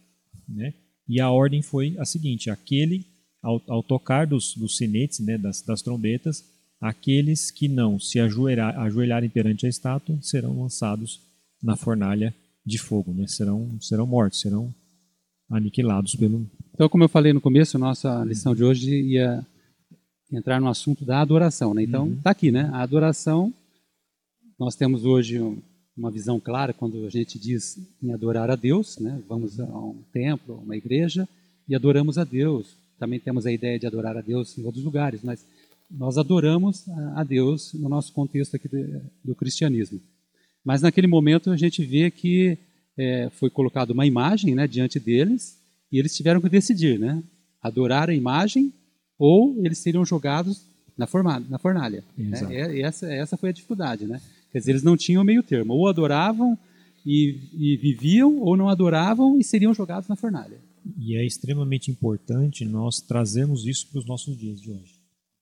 né? 0.49 0.73
E 1.07 1.21
a 1.21 1.29
ordem 1.29 1.61
foi 1.61 1.95
a 1.99 2.05
seguinte: 2.05 2.49
aquele, 2.49 3.05
ao, 3.41 3.61
ao 3.67 3.83
tocar 3.83 4.25
dos, 4.25 4.55
dos 4.55 4.77
sinetes, 4.77 5.19
né, 5.19 5.37
das, 5.37 5.61
das 5.61 5.81
trombetas, 5.81 6.43
aqueles 6.79 7.51
que 7.51 7.67
não 7.67 7.99
se 7.99 8.19
ajoelhar, 8.19 8.77
ajoelharem 8.79 9.29
perante 9.29 9.65
a 9.65 9.69
estátua 9.69 10.17
serão 10.21 10.61
lançados 10.61 11.21
na 11.61 11.75
fornalha 11.77 12.33
de 12.65 12.77
fogo, 12.77 13.13
né? 13.13 13.27
serão, 13.27 13.79
serão 13.79 14.05
mortos, 14.05 14.41
serão 14.41 14.73
aniquilados 15.51 16.15
pelo. 16.15 16.45
Então, 16.73 16.89
como 16.89 17.03
eu 17.03 17.09
falei 17.09 17.33
no 17.33 17.41
começo, 17.41 17.77
nossa 17.77 18.23
lição 18.23 18.55
de 18.55 18.63
hoje 18.63 18.89
ia 18.89 19.45
entrar 20.31 20.59
no 20.61 20.69
assunto 20.69 21.03
da 21.03 21.19
adoração, 21.19 21.73
né? 21.73 21.83
Então, 21.83 22.07
está 22.07 22.29
uhum. 22.29 22.31
aqui, 22.31 22.51
né? 22.51 22.69
A 22.73 22.81
adoração, 22.81 23.53
nós 24.57 24.75
temos 24.75 25.05
hoje 25.05 25.39
uma 25.95 26.09
visão 26.09 26.39
clara 26.39 26.73
quando 26.73 27.05
a 27.05 27.09
gente 27.09 27.37
diz 27.37 27.77
em 28.01 28.13
adorar 28.13 28.49
a 28.49 28.55
Deus, 28.55 28.97
né? 28.97 29.21
Vamos 29.27 29.59
a 29.59 29.65
um 29.65 30.01
templo, 30.13 30.55
a 30.55 30.57
uma 30.59 30.77
igreja 30.77 31.27
e 31.67 31.75
adoramos 31.75 32.17
a 32.17 32.23
Deus. 32.23 32.75
Também 32.97 33.19
temos 33.19 33.45
a 33.45 33.51
ideia 33.51 33.77
de 33.77 33.85
adorar 33.85 34.15
a 34.17 34.21
Deus 34.21 34.57
em 34.57 34.63
outros 34.63 34.83
lugares, 34.83 35.21
mas 35.23 35.45
nós 35.89 36.17
adoramos 36.17 36.87
a 37.15 37.23
Deus 37.23 37.73
no 37.73 37.89
nosso 37.89 38.13
contexto 38.13 38.55
aqui 38.55 38.67
do, 38.67 39.01
do 39.23 39.35
cristianismo. 39.35 39.99
Mas 40.63 40.81
naquele 40.81 41.07
momento 41.07 41.51
a 41.51 41.57
gente 41.57 41.83
vê 41.83 42.09
que 42.09 42.57
é, 42.97 43.29
foi 43.31 43.49
colocada 43.49 43.93
uma 43.93 44.05
imagem 44.05 44.55
né, 44.55 44.67
diante 44.67 44.99
deles 44.99 45.57
e 45.91 45.99
eles 45.99 46.15
tiveram 46.15 46.41
que 46.41 46.49
decidir, 46.49 46.99
né? 46.99 47.21
Adorar 47.61 48.09
a 48.09 48.13
imagem 48.13 48.73
ou 49.17 49.55
eles 49.63 49.77
seriam 49.77 50.05
jogados 50.05 50.65
na, 50.97 51.05
forma, 51.05 51.39
na 51.49 51.59
fornalha. 51.59 52.03
Né? 52.17 52.77
E 52.77 52.81
essa, 52.81 53.11
essa 53.11 53.37
foi 53.37 53.49
a 53.49 53.53
dificuldade, 53.53 54.05
né? 54.05 54.21
Quer 54.51 54.59
dizer, 54.59 54.71
eles 54.71 54.83
não 54.83 54.97
tinham 54.97 55.23
meio 55.23 55.43
termo. 55.43 55.73
Ou 55.73 55.87
adoravam 55.87 56.57
e, 57.05 57.39
e 57.53 57.77
viviam, 57.77 58.39
ou 58.39 58.57
não 58.57 58.69
adoravam 58.69 59.39
e 59.39 59.43
seriam 59.43 59.73
jogados 59.73 60.09
na 60.09 60.15
fornalha. 60.15 60.57
E 60.97 61.15
é 61.15 61.25
extremamente 61.25 61.91
importante 61.91 62.65
nós 62.65 62.99
trazermos 62.99 63.65
isso 63.65 63.87
para 63.87 63.99
os 63.99 64.05
nossos 64.05 64.37
dias 64.37 64.59
de 64.59 64.71
hoje. 64.71 64.95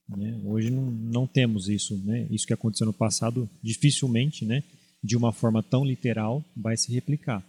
Né? 0.09 0.39
Hoje 0.43 0.69
não, 0.69 0.91
não 0.91 1.27
temos 1.27 1.69
isso, 1.69 1.95
né? 2.03 2.27
Isso 2.29 2.45
que 2.45 2.53
aconteceu 2.53 2.85
no 2.85 2.93
passado, 2.93 3.49
dificilmente, 3.61 4.43
né? 4.43 4.63
De 5.03 5.15
uma 5.15 5.31
forma 5.31 5.63
tão 5.63 5.83
literal, 5.83 6.43
vai 6.55 6.75
se 6.75 6.93
replicar. 6.93 7.45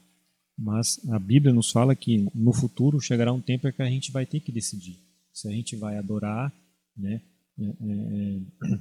Mas 0.56 1.00
a 1.10 1.18
Bíblia 1.18 1.52
nos 1.52 1.70
fala 1.70 1.96
que 1.96 2.28
no 2.34 2.52
futuro 2.52 3.00
chegará 3.00 3.32
um 3.32 3.40
tempo 3.40 3.66
em 3.66 3.72
que 3.72 3.82
a 3.82 3.90
gente 3.90 4.12
vai 4.12 4.26
ter 4.26 4.40
que 4.40 4.52
decidir 4.52 4.98
se 5.32 5.48
a 5.48 5.50
gente 5.50 5.74
vai 5.76 5.96
adorar 5.96 6.52
né, 6.96 7.20
é, 7.58 7.64
é, 7.64 8.36
é 8.74 8.80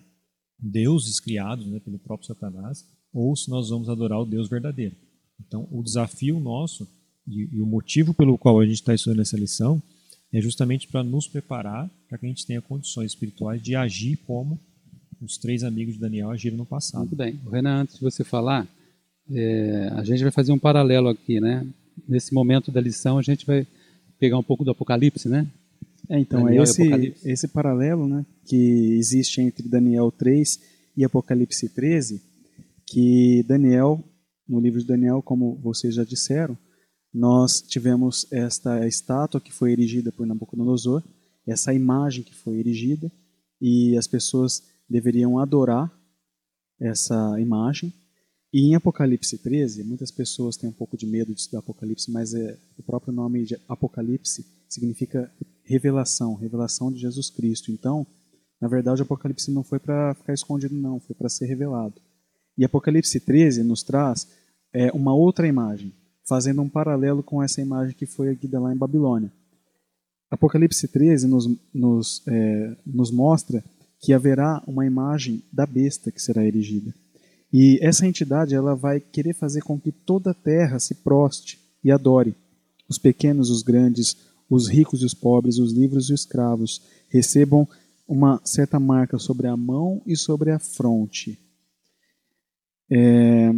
deuses 0.60 1.20
criados 1.20 1.66
né, 1.66 1.80
pelo 1.80 1.98
próprio 2.00 2.28
Satanás 2.28 2.86
ou 3.14 3.36
se 3.36 3.50
nós 3.50 3.70
vamos 3.70 3.90
adorar 3.90 4.20
o 4.20 4.26
Deus 4.26 4.50
verdadeiro. 4.50 4.96
Então, 5.40 5.68
o 5.72 5.82
desafio 5.82 6.40
nosso 6.40 6.88
e, 7.26 7.56
e 7.56 7.62
o 7.62 7.66
motivo 7.66 8.14
pelo 8.14 8.38
qual 8.38 8.60
a 8.60 8.66
gente 8.66 8.76
está 8.76 8.94
estudando 8.94 9.22
essa 9.22 9.38
lição 9.38 9.82
é 10.34 10.42
justamente 10.42 10.88
para 10.88 11.04
nos 11.04 11.28
preparar 11.28 11.90
para 12.08 12.18
que 12.18 12.26
a 12.26 12.30
gente 12.30 12.46
tenha 12.46 12.62
condições 12.62 13.12
espirituais 13.12 13.62
de 13.62 13.76
agir 13.76 14.18
como 14.18 14.60
os 15.22 15.38
três 15.38 15.64
amigos 15.64 15.96
de 15.96 16.00
Daniel 16.00 16.30
agiram 16.30 16.58
no 16.58 16.66
passado. 16.66 17.02
Muito 17.02 17.16
bem. 17.16 17.40
Renan, 17.52 17.82
antes 17.82 17.96
de 17.96 18.02
você 18.02 18.24
falar, 18.24 18.68
é, 19.32 19.90
a 19.94 20.04
gente 20.04 20.24
vai 20.24 20.32
fazer 20.32 20.52
um 20.52 20.60
paralelo 20.60 21.10
aqui, 21.10 21.40
né? 21.40 21.66
Nesse 22.08 22.34
momento 22.34 22.72
da 22.72 22.80
lição, 22.82 23.18
a 23.18 23.22
gente 23.22 23.46
vai 23.46 23.68
pegar 24.20 24.38
um 24.38 24.44
pouco 24.44 24.64
do 24.64 24.72
Apocalipse, 24.72 25.28
né? 25.28 25.48
É, 26.10 26.18
então, 26.18 26.44
Daniel 26.44 26.62
é 26.62 26.64
esse, 26.64 27.14
esse 27.24 27.48
paralelo 27.48 28.08
né, 28.08 28.26
que 28.46 28.96
existe 28.98 29.42
entre 29.42 29.68
Daniel 29.68 30.12
3 30.12 30.60
e 30.98 31.06
Apocalipse 31.06 31.70
13, 31.70 32.22
que 32.88 33.44
Daniel, 33.48 34.04
no 34.48 34.60
livro 34.60 34.80
de 34.80 34.88
Daniel, 34.88 35.22
como 35.22 35.56
vocês 35.62 35.94
já 35.94 36.04
disseram, 36.04 36.58
nós 37.14 37.62
tivemos 37.62 38.26
esta 38.32 38.88
estátua 38.88 39.40
que 39.40 39.52
foi 39.52 39.72
erigida 39.72 40.12
por 40.12 40.26
Nabucodonosor, 40.26 41.04
essa 41.46 41.74
imagem 41.74 42.24
que 42.24 42.34
foi 42.34 42.58
erigida, 42.58 43.12
e 43.62 43.96
as 43.98 44.08
pessoas 44.08 44.64
deveriam 44.90 45.38
adorar 45.38 45.92
essa 46.80 47.40
imagem. 47.40 47.94
E 48.52 48.62
em 48.62 48.76
Apocalipse 48.76 49.38
13, 49.38 49.84
muitas 49.84 50.10
pessoas 50.10 50.58
têm 50.58 50.70
um 50.70 50.74
pouco 50.74 50.98
de 50.98 51.06
medo 51.06 51.34
de 51.34 51.40
estudar 51.40 51.60
Apocalipse, 51.60 52.12
mas 52.12 52.34
é, 52.34 52.58
o 52.78 52.84
próprio 52.84 53.14
nome 53.14 53.46
de 53.46 53.56
Apocalipse 53.68 54.46
significa 54.68 55.32
revelação, 55.64 56.34
revelação 56.34 56.92
de 56.92 57.00
Jesus 57.00 57.30
Cristo. 57.30 57.72
Então, 57.72 58.08
na 58.60 58.68
verdade, 58.68 59.04
Apocalipse 59.04 59.52
não 59.52 59.64
foi 59.64 59.80
para 59.80 60.16
ficar 60.16 60.34
escondido, 60.34 60.74
não, 60.74 61.00
foi 61.00 61.16
para 61.16 61.30
ser 61.30 61.46
revelado. 61.46 61.94
E 62.58 62.66
Apocalipse 62.66 63.20
13 63.20 63.64
nos 63.64 63.84
traz 63.84 64.28
é, 64.74 64.92
uma 64.92 65.14
outra 65.14 65.48
imagem, 65.48 65.94
fazendo 66.28 66.62
um 66.62 66.70
paralelo 66.70 67.22
com 67.22 67.42
essa 67.42 67.62
imagem 67.62 67.96
que 67.96 68.06
foi 68.06 68.30
erguida 68.30 68.60
lá 68.60 68.74
em 68.74 68.78
Babilônia. 68.78 69.32
Apocalipse 70.30 70.88
13 70.88 71.28
nos, 71.28 71.48
nos, 71.74 72.24
é, 72.28 72.76
nos 72.86 73.12
mostra 73.12 73.64
que 74.00 74.14
haverá 74.14 74.64
uma 74.66 74.86
imagem 74.86 75.44
da 75.52 75.66
besta 75.66 76.12
que 76.12 76.22
será 76.22 76.46
erigida. 76.46 76.94
E 77.52 77.80
essa 77.82 78.06
entidade 78.06 78.56
ela 78.56 78.76
vai 78.76 79.00
querer 79.00 79.34
fazer 79.34 79.62
com 79.62 79.80
que 79.80 79.92
toda 79.92 80.32
a 80.32 80.36
terra 80.36 80.80
se 80.80 80.96
proste 80.96 81.60
e 81.84 81.92
adore. 81.92 82.36
Os 82.88 82.98
pequenos, 82.98 83.50
os 83.50 83.62
grandes, 83.62 84.16
os 84.50 84.68
ricos 84.68 85.02
e 85.02 85.06
os 85.06 85.14
pobres, 85.14 85.58
os 85.58 85.74
livres 85.74 86.06
e 86.06 86.14
os 86.14 86.22
escravos 86.22 86.82
recebam 87.10 87.68
uma 88.08 88.42
certa 88.44 88.80
marca 88.80 89.20
sobre 89.20 89.48
a 89.48 89.58
mão 89.58 90.02
e 90.06 90.16
sobre 90.16 90.52
a 90.52 90.60
fronte. 90.60 91.40
É, 92.92 93.54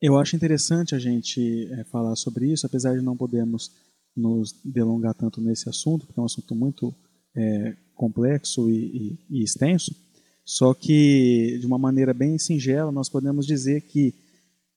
eu 0.00 0.16
acho 0.16 0.36
interessante 0.36 0.94
a 0.94 0.98
gente 0.98 1.68
é, 1.72 1.84
falar 1.84 2.14
sobre 2.16 2.52
isso, 2.52 2.66
apesar 2.66 2.94
de 2.94 3.02
não 3.02 3.16
podermos 3.16 3.72
nos 4.16 4.52
delongar 4.64 5.14
tanto 5.14 5.40
nesse 5.40 5.68
assunto, 5.68 6.06
porque 6.06 6.18
é 6.18 6.22
um 6.22 6.26
assunto 6.26 6.54
muito 6.54 6.94
é, 7.34 7.76
complexo 8.00 8.70
e, 8.70 9.18
e, 9.28 9.40
e 9.40 9.44
extenso. 9.44 9.94
Só 10.42 10.72
que, 10.72 11.58
de 11.60 11.66
uma 11.66 11.76
maneira 11.76 12.14
bem 12.14 12.38
singela, 12.38 12.90
nós 12.90 13.10
podemos 13.10 13.46
dizer 13.46 13.82
que, 13.82 14.14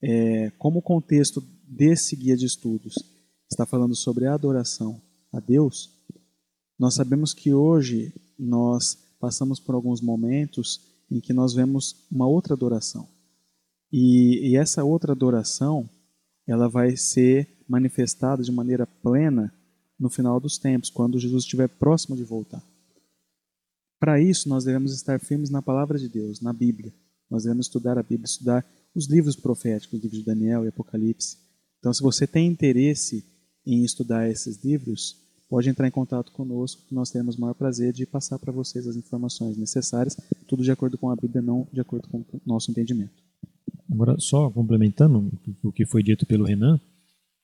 é, 0.01 0.51
como 0.59 0.79
o 0.79 0.81
contexto 0.81 1.41
desse 1.65 2.17
guia 2.17 2.35
de 2.35 2.45
estudos 2.45 2.95
está 3.49 3.65
falando 3.65 3.95
sobre 3.95 4.25
a 4.25 4.33
adoração 4.33 5.01
a 5.31 5.39
Deus, 5.39 5.89
nós 6.77 6.95
sabemos 6.95 7.33
que 7.33 7.53
hoje 7.53 8.13
nós 8.37 8.97
passamos 9.21 9.57
por 9.57 9.73
alguns 9.73 10.01
momentos 10.01 10.81
em 11.09 11.21
que 11.21 11.31
nós 11.31 11.53
vemos 11.53 11.95
uma 12.11 12.27
outra 12.27 12.53
adoração. 12.53 13.07
E, 13.89 14.49
e 14.49 14.57
essa 14.57 14.83
outra 14.83 15.13
adoração, 15.13 15.89
ela 16.45 16.67
vai 16.67 16.97
ser 16.97 17.47
manifestada 17.69 18.43
de 18.43 18.51
maneira 18.51 18.85
plena 18.85 19.53
no 19.97 20.09
final 20.09 20.41
dos 20.41 20.57
tempos, 20.57 20.89
quando 20.89 21.19
Jesus 21.19 21.43
estiver 21.43 21.69
próximo 21.69 22.17
de 22.17 22.23
voltar. 22.25 22.61
Para 24.03 24.19
isso, 24.19 24.49
nós 24.49 24.65
devemos 24.65 24.93
estar 24.93 25.17
firmes 25.17 25.49
na 25.49 25.61
palavra 25.61 25.97
de 25.97 26.09
Deus, 26.09 26.41
na 26.41 26.51
Bíblia. 26.51 26.93
Nós 27.31 27.43
devemos 27.43 27.67
estudar 27.67 27.97
a 27.97 28.03
Bíblia, 28.03 28.25
estudar 28.25 28.65
os 28.93 29.07
livros 29.07 29.33
proféticos, 29.33 29.97
os 29.97 30.03
livros 30.03 30.19
de 30.19 30.25
Daniel 30.25 30.65
e 30.65 30.67
Apocalipse. 30.67 31.37
Então, 31.79 31.93
se 31.93 32.03
você 32.03 32.27
tem 32.27 32.45
interesse 32.45 33.23
em 33.65 33.81
estudar 33.85 34.29
esses 34.29 34.61
livros, 34.61 35.15
pode 35.47 35.69
entrar 35.69 35.87
em 35.87 35.91
contato 35.91 36.33
conosco, 36.33 36.81
que 36.85 36.93
nós 36.93 37.11
teremos 37.11 37.37
o 37.37 37.39
maior 37.39 37.53
prazer 37.53 37.93
de 37.93 38.05
passar 38.05 38.37
para 38.39 38.51
vocês 38.51 38.85
as 38.85 38.97
informações 38.97 39.55
necessárias, 39.55 40.17
tudo 40.49 40.63
de 40.63 40.71
acordo 40.71 40.97
com 40.97 41.09
a 41.09 41.15
Bíblia, 41.15 41.41
não 41.41 41.65
de 41.71 41.79
acordo 41.79 42.09
com 42.09 42.17
o 42.17 42.41
nosso 42.45 42.71
entendimento. 42.71 43.23
Agora, 43.89 44.19
só 44.19 44.49
complementando 44.49 45.31
o 45.63 45.71
que 45.71 45.85
foi 45.85 46.03
dito 46.03 46.25
pelo 46.25 46.43
Renan, 46.43 46.77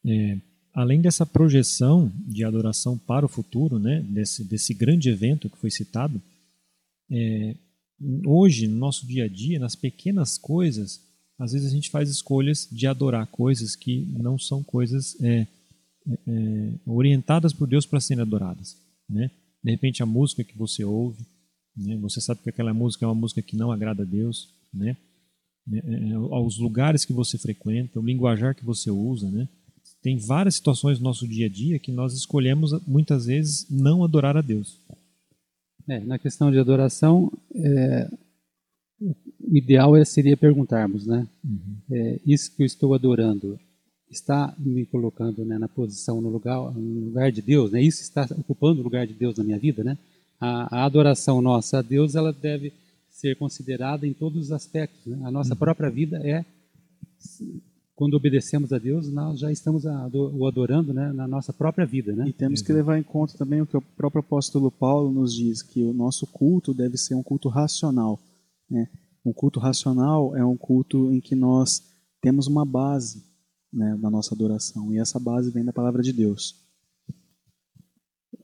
é, 0.06 0.38
além 0.74 1.00
dessa 1.00 1.26
projeção 1.26 2.12
de 2.28 2.44
adoração 2.44 2.98
para 2.98 3.26
o 3.26 3.30
futuro, 3.30 3.80
né, 3.80 4.02
desse, 4.10 4.44
desse 4.44 4.74
grande 4.74 5.08
evento 5.08 5.50
que 5.50 5.58
foi 5.58 5.72
citado, 5.72 6.22
é, 7.12 7.56
hoje, 8.26 8.68
no 8.68 8.78
nosso 8.78 9.06
dia 9.06 9.26
a 9.26 9.28
dia, 9.28 9.60
nas 9.60 9.76
pequenas 9.76 10.38
coisas, 10.38 11.02
às 11.38 11.54
vezes 11.54 11.72
a 11.72 11.74
gente 11.74 11.90
faz 11.90 12.10
escolhas 12.10 12.68
de 12.72 12.86
adorar 12.86 13.26
coisas 13.28 13.76
que 13.76 14.06
não 14.18 14.38
são 14.38 14.64
coisas 14.64 15.16
é, 15.22 15.48
é, 16.28 16.74
orientadas 16.86 17.54
por 17.54 17.68
Deus 17.68 17.86
para 17.86 18.00
serem 18.02 18.22
adoradas. 18.22 18.78
Né? 19.10 19.32
De 19.64 19.72
repente, 19.72 20.04
a 20.04 20.06
música 20.06 20.44
que 20.44 20.58
você 20.58 20.84
ouve, 20.84 21.26
né? 21.76 21.98
você 21.98 22.20
sabe 22.20 22.42
que 22.42 22.50
aquela 22.50 22.74
música 22.74 23.06
é 23.06 23.08
uma 23.08 23.16
música 23.16 23.42
que 23.42 23.56
não 23.56 23.72
agrada 23.72 24.04
a 24.04 24.06
Deus, 24.06 24.50
né? 24.74 24.98
aos 26.32 26.58
lugares 26.58 27.06
que 27.06 27.14
você 27.14 27.38
frequenta, 27.38 28.00
o 28.00 28.04
linguajar 28.04 28.56
que 28.56 28.66
você 28.66 28.90
usa, 28.90 29.30
né? 29.30 29.48
Tem 30.02 30.18
várias 30.18 30.56
situações 30.56 30.98
no 30.98 31.04
nosso 31.04 31.28
dia 31.28 31.46
a 31.46 31.50
dia 31.50 31.78
que 31.78 31.92
nós 31.92 32.14
escolhemos 32.14 32.72
muitas 32.88 33.26
vezes 33.26 33.70
não 33.70 34.04
adorar 34.04 34.38
a 34.38 34.42
Deus. 34.42 34.78
É, 35.90 36.00
na 36.02 36.20
questão 36.20 36.52
de 36.52 36.60
adoração, 36.60 37.32
é, 37.56 38.08
o 39.02 39.58
ideal 39.58 39.96
é, 39.98 40.06
seria 40.06 40.38
perguntarmos, 40.38 41.08
né? 41.08 41.28
Uhum. 41.44 41.78
É, 41.92 42.20
isso 42.26 42.56
que 42.56 42.62
eu 42.62 42.66
estou 42.66 42.94
adorando 42.94 43.60
está 44.10 44.54
me 44.58 44.86
colocando 44.86 45.44
né, 45.44 45.58
na 45.58 45.68
posição 45.68 46.22
no 46.22 46.30
lugar, 46.30 46.58
no 46.74 47.06
lugar 47.06 47.32
de 47.32 47.42
Deus, 47.42 47.72
né? 47.72 47.82
Isso 47.82 48.04
está 48.04 48.28
ocupando 48.38 48.82
o 48.82 48.84
lugar 48.84 49.08
de 49.08 49.14
Deus 49.14 49.38
na 49.38 49.44
minha 49.44 49.58
vida, 49.58 49.84
né? 49.84 49.98
A, 50.40 50.82
a 50.82 50.86
adoração 50.86 51.42
nossa 51.42 51.80
a 51.80 51.82
Deus, 51.82 52.16
ela 52.16 52.32
deve 52.32 52.72
ser 53.10 53.36
considerada 53.36 54.06
em 54.06 54.14
todos 54.14 54.46
os 54.46 54.52
aspectos. 54.52 55.06
Né? 55.06 55.20
A 55.26 55.32
nossa 55.32 55.54
uhum. 55.54 55.60
própria 55.60 55.90
vida 55.90 56.18
é 56.26 56.46
quando 58.00 58.14
obedecemos 58.14 58.72
a 58.72 58.78
Deus, 58.78 59.12
nós 59.12 59.42
já 59.42 59.52
estamos 59.52 59.84
o 59.84 60.48
adorando 60.48 60.94
né, 60.94 61.12
na 61.12 61.28
nossa 61.28 61.52
própria 61.52 61.86
vida. 61.86 62.16
Né? 62.16 62.30
E 62.30 62.32
temos 62.32 62.62
que 62.62 62.72
levar 62.72 62.98
em 62.98 63.04
conta 63.04 63.38
também 63.38 63.60
o 63.60 63.66
que 63.66 63.76
o 63.76 63.82
próprio 63.82 64.22
apóstolo 64.22 64.72
Paulo 64.72 65.12
nos 65.12 65.36
diz, 65.36 65.62
que 65.62 65.84
o 65.84 65.92
nosso 65.92 66.26
culto 66.26 66.74
deve 66.74 66.96
ser 66.96 67.16
um 67.16 67.22
culto 67.22 67.50
racional. 67.50 68.18
Né? 68.70 68.88
Um 69.26 69.34
culto 69.34 69.60
racional 69.60 70.34
é 70.34 70.46
um 70.46 70.56
culto 70.56 71.14
em 71.14 71.20
que 71.20 71.36
nós 71.36 71.84
temos 72.22 72.48
uma 72.48 72.64
base 72.64 73.22
né, 73.72 73.98
da 74.02 74.10
nossa 74.10 74.34
adoração, 74.34 74.94
e 74.94 74.98
essa 74.98 75.20
base 75.20 75.52
vem 75.52 75.66
da 75.66 75.74
palavra 75.74 76.02
de 76.02 76.14
Deus. 76.14 76.56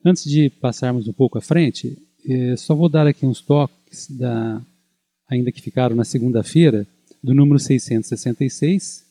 Antes 0.04 0.26
de 0.26 0.50
passarmos 0.50 1.08
um 1.08 1.14
pouco 1.14 1.38
à 1.38 1.42
frente, 1.42 1.98
eh, 2.28 2.58
só 2.58 2.76
vou 2.76 2.90
dar 2.90 3.08
aqui 3.08 3.26
uns 3.26 3.40
toques, 3.40 4.10
da, 4.10 4.62
ainda 5.30 5.50
que 5.50 5.62
ficaram 5.62 5.96
na 5.96 6.04
segunda-feira, 6.04 6.86
do 7.24 7.34
número 7.34 7.58
666, 7.58 9.05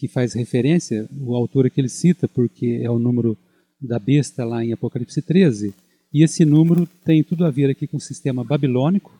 que 0.00 0.08
faz 0.08 0.32
referência, 0.32 1.06
o 1.20 1.36
autor 1.36 1.68
que 1.68 1.78
ele 1.78 1.90
cita, 1.90 2.26
porque 2.26 2.80
é 2.82 2.90
o 2.90 2.98
número 2.98 3.36
da 3.78 3.98
besta 3.98 4.46
lá 4.46 4.64
em 4.64 4.72
Apocalipse 4.72 5.20
13, 5.20 5.74
e 6.10 6.24
esse 6.24 6.42
número 6.42 6.88
tem 7.04 7.22
tudo 7.22 7.44
a 7.44 7.50
ver 7.50 7.68
aqui 7.68 7.86
com 7.86 7.98
o 7.98 8.00
sistema 8.00 8.42
babilônico, 8.42 9.12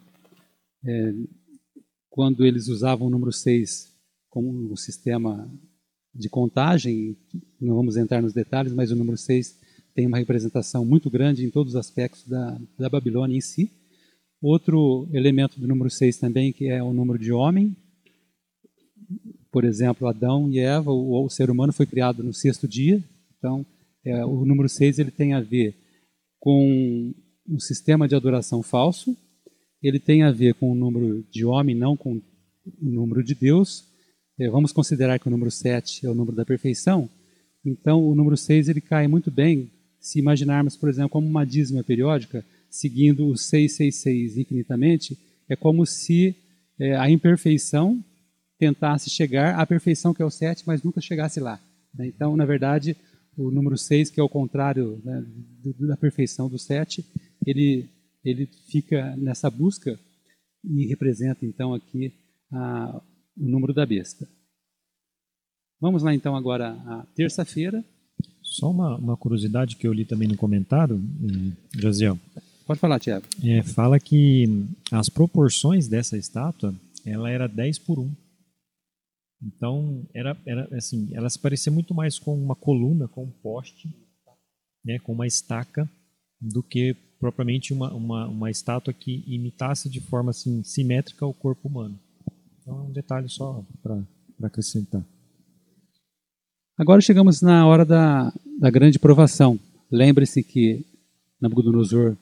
é, 0.83 1.13
quando 2.09 2.47
eles 2.47 2.69
usavam 2.69 3.09
o 3.09 3.11
número 3.11 3.31
6 3.31 3.93
como 4.31 4.73
um 4.73 4.75
sistema 4.75 5.53
de 6.15 6.31
contagem, 6.31 7.15
não 7.61 7.77
vamos 7.77 7.99
entrar 7.99 8.23
nos 8.23 8.33
detalhes, 8.33 8.73
mas 8.73 8.91
o 8.91 8.97
número 8.97 9.19
6 9.19 9.61
tem 9.95 10.07
uma 10.07 10.17
representação 10.17 10.83
muito 10.83 11.11
grande 11.11 11.45
em 11.45 11.51
todos 11.51 11.75
os 11.75 11.79
aspectos 11.79 12.27
da, 12.27 12.59
da 12.79 12.89
Babilônia 12.89 13.37
em 13.37 13.41
si. 13.43 13.71
Outro 14.41 15.07
elemento 15.13 15.61
do 15.61 15.69
número 15.69 15.91
6 15.91 16.17
também, 16.17 16.55
que 16.55 16.69
é 16.69 16.83
o 16.83 16.95
número 16.95 17.19
de 17.19 17.33
homem, 17.33 17.77
por 19.51 19.65
exemplo, 19.65 20.07
Adão 20.07 20.51
e 20.51 20.59
Eva, 20.59 20.91
o, 20.91 21.25
o 21.25 21.31
ser 21.31 21.51
humano 21.51 21.73
foi 21.73 21.87
criado 21.87 22.23
no 22.23 22.33
sexto 22.33 22.69
dia. 22.69 23.03
Então, 23.39 23.65
é, 24.05 24.25
o 24.25 24.45
número 24.45 24.69
seis 24.69 24.99
ele 24.99 25.11
tem 25.11 25.35
a 25.35 25.41
ver 25.41 25.75
com 26.39 27.13
um 27.49 27.59
sistema 27.59 28.07
de 28.07 28.15
adoração 28.15 28.63
falso. 28.63 29.17
Ele 29.83 29.99
tem 29.99 30.23
a 30.23 30.31
ver 30.31 30.55
com 30.55 30.71
o 30.71 30.75
número 30.75 31.25
de 31.31 31.45
homem, 31.45 31.75
não 31.75 31.97
com 31.97 32.15
o 32.17 32.23
número 32.81 33.25
de 33.25 33.35
Deus. 33.35 33.85
É, 34.39 34.49
vamos 34.49 34.73
considerar 34.73 35.19
que 35.19 35.29
o 35.29 35.31
número 35.31 35.51
sete 35.51 36.07
é 36.07 36.11
o 36.11 36.15
número 36.15 36.37
da 36.37 36.45
perfeição. 36.45 37.09
Então, 37.65 38.03
o 38.03 38.15
número 38.15 38.37
seis 38.37 38.69
ele 38.69 38.81
cai 38.81 39.09
muito 39.09 39.31
bem 39.31 39.71
se 40.01 40.19
imaginarmos, 40.19 40.77
por 40.77 40.89
exemplo, 40.89 41.11
como 41.11 41.27
uma 41.27 41.45
dízima 41.45 41.85
periódica, 41.85 42.45
seguindo 42.71 43.27
o 43.27 43.37
666 43.37 44.39
infinitamente, 44.39 45.19
é 45.49 45.55
como 45.55 45.85
se 45.85 46.35
é, 46.79 46.97
a 46.97 47.11
imperfeição 47.11 48.03
tentasse 48.61 49.09
chegar 49.09 49.59
à 49.59 49.67
perfeição, 49.67 50.13
que 50.13 50.21
é 50.21 50.25
o 50.25 50.31
7, 50.31 50.65
mas 50.67 50.83
nunca 50.83 51.01
chegasse 51.01 51.41
lá. 51.41 51.59
Né? 51.95 52.09
Então, 52.09 52.37
na 52.37 52.45
verdade, 52.45 52.95
o 53.37 53.51
número 53.51 53.79
6, 53.79 54.11
que 54.11 54.21
é 54.21 54.23
o 54.23 54.29
contrário 54.29 55.01
né, 55.03 55.25
da 55.81 55.97
perfeição 55.97 56.47
do 56.47 56.59
7, 56.59 57.03
ele, 57.47 57.89
ele 58.23 58.47
fica 58.71 59.17
nessa 59.17 59.51
busca 59.51 59.99
e 60.63 60.87
representa, 60.87 61.47
então, 61.47 61.73
aqui 61.73 62.13
a, 62.53 63.01
o 63.35 63.49
número 63.49 63.73
da 63.73 63.87
besta. 63.87 64.29
Vamos 65.81 66.03
lá, 66.03 66.15
então, 66.15 66.37
agora, 66.37 66.73
a 66.73 67.07
terça-feira. 67.17 67.83
Só 68.43 68.71
uma, 68.71 68.97
uma 68.97 69.17
curiosidade 69.17 69.77
que 69.77 69.87
eu 69.87 69.93
li 69.93 70.05
também 70.05 70.29
no 70.29 70.37
comentário, 70.37 70.97
hum, 70.97 71.53
Josiel. 71.79 72.19
Pode 72.67 72.79
falar, 72.79 73.01
Tiago. 73.01 73.25
É, 73.43 73.63
fala 73.63 73.99
que 73.99 74.67
as 74.93 75.09
proporções 75.09 75.89
dessa 75.89 76.19
estátua, 76.19 76.75
ela 77.07 77.31
era 77.31 77.49
10 77.49 77.79
por 77.79 77.99
1. 77.99 78.11
Então, 79.43 80.07
era, 80.15 80.37
era 80.47 80.69
assim, 80.77 81.09
ela 81.13 81.31
se 81.31 81.39
parecia 81.39 81.73
muito 81.73 81.95
mais 81.95 82.19
com 82.19 82.35
uma 82.35 82.55
coluna, 82.55 83.09
com 83.09 83.25
um 83.25 83.31
poste, 83.31 83.89
né, 84.85 84.99
com 84.99 85.13
uma 85.13 85.27
estaca, 85.27 85.89
do 86.41 86.63
que 86.63 86.95
propriamente 87.19 87.73
uma, 87.73 87.93
uma, 87.93 88.27
uma 88.29 88.51
estátua 88.51 88.93
que 88.95 89.25
imitasse 89.27 89.89
de 89.89 90.01
forma 90.01 90.31
assim, 90.31 90.63
simétrica 90.63 91.27
o 91.27 91.35
corpo 91.35 91.69
humano. 91.69 91.99
Então, 92.61 92.81
é 92.81 92.83
um 92.83 92.93
detalhe 92.93 93.29
só 93.29 93.65
para 93.83 94.03
acrescentar. 94.43 95.05
Agora 96.79 97.01
chegamos 97.01 97.43
na 97.43 97.67
hora 97.67 97.85
da, 97.85 98.33
da 98.59 98.71
grande 98.71 98.99
provação. 98.99 99.59
Lembre-se 99.91 100.43
que 100.43 100.85
Nabucodonosor 101.41 102.17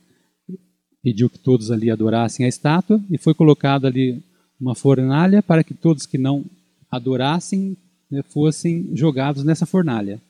pediu 1.02 1.30
que 1.30 1.38
todos 1.38 1.70
ali 1.70 1.90
adorassem 1.90 2.44
a 2.44 2.48
estátua 2.48 3.00
e 3.08 3.18
foi 3.18 3.34
colocada 3.34 3.86
ali 3.86 4.22
uma 4.60 4.74
fornalha 4.74 5.42
para 5.42 5.62
que 5.62 5.74
todos 5.74 6.06
que 6.06 6.18
não 6.18 6.44
adorassem 6.90 7.76
né, 8.10 8.22
fossem 8.22 8.94
jogados 8.96 9.44
nessa 9.44 9.66
fornalha. 9.66 10.20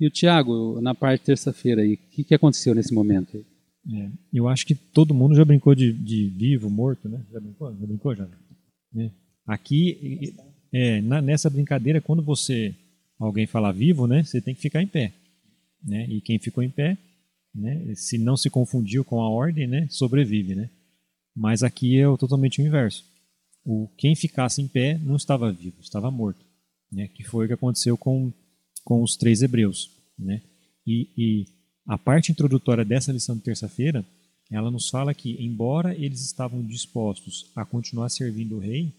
E 0.00 0.06
o 0.06 0.10
Tiago, 0.10 0.80
na 0.80 0.94
parte 0.94 1.24
terça-feira 1.24 1.82
o 1.82 1.96
que, 1.96 2.24
que 2.24 2.34
aconteceu 2.34 2.74
nesse 2.74 2.94
momento? 2.94 3.44
É, 3.90 4.10
eu 4.32 4.48
acho 4.48 4.66
que 4.66 4.74
todo 4.74 5.14
mundo 5.14 5.34
já 5.34 5.44
brincou 5.44 5.74
de, 5.74 5.92
de 5.92 6.28
vivo, 6.28 6.70
morto, 6.70 7.08
né? 7.08 7.24
Já 7.32 7.40
brincou? 7.40 7.70
Já 7.74 7.86
brincou 7.86 8.14
já? 8.14 8.28
É. 8.96 9.10
Aqui, 9.46 10.34
é, 10.72 11.00
na, 11.00 11.22
nessa 11.22 11.48
brincadeira, 11.48 12.00
quando 12.00 12.22
você 12.22 12.74
alguém 13.18 13.46
falar 13.46 13.72
vivo, 13.72 14.06
né? 14.06 14.22
Você 14.22 14.40
tem 14.40 14.54
que 14.54 14.60
ficar 14.60 14.82
em 14.82 14.86
pé, 14.86 15.12
né? 15.82 16.06
E 16.08 16.20
quem 16.20 16.38
ficou 16.38 16.62
em 16.62 16.70
pé, 16.70 16.96
né? 17.54 17.94
Se 17.94 18.18
não 18.18 18.36
se 18.36 18.50
confundiu 18.50 19.04
com 19.04 19.20
a 19.20 19.28
ordem, 19.28 19.66
né? 19.66 19.86
Sobrevive, 19.90 20.54
né? 20.54 20.70
Mas 21.34 21.62
aqui 21.62 21.98
é 21.98 22.04
totalmente 22.16 22.60
o 22.60 22.66
inverso. 22.66 23.04
O 23.70 23.86
quem 23.98 24.16
ficasse 24.16 24.62
em 24.62 24.66
pé 24.66 24.96
não 24.96 25.14
estava 25.14 25.52
vivo, 25.52 25.76
estava 25.82 26.10
morto, 26.10 26.42
né? 26.90 27.06
Que 27.08 27.22
foi 27.22 27.44
o 27.44 27.48
que 27.48 27.52
aconteceu 27.52 27.98
com 27.98 28.32
com 28.82 29.02
os 29.02 29.14
três 29.14 29.42
hebreus, 29.42 29.90
né? 30.18 30.40
E, 30.86 31.10
e 31.14 31.46
a 31.86 31.98
parte 31.98 32.32
introdutória 32.32 32.82
dessa 32.82 33.12
lição 33.12 33.36
de 33.36 33.42
terça-feira, 33.42 34.02
ela 34.50 34.70
nos 34.70 34.88
fala 34.88 35.12
que 35.12 35.36
embora 35.38 35.94
eles 35.94 36.24
estavam 36.24 36.64
dispostos 36.64 37.52
a 37.54 37.66
continuar 37.66 38.08
servindo 38.08 38.56
o 38.56 38.58
rei, 38.58 38.90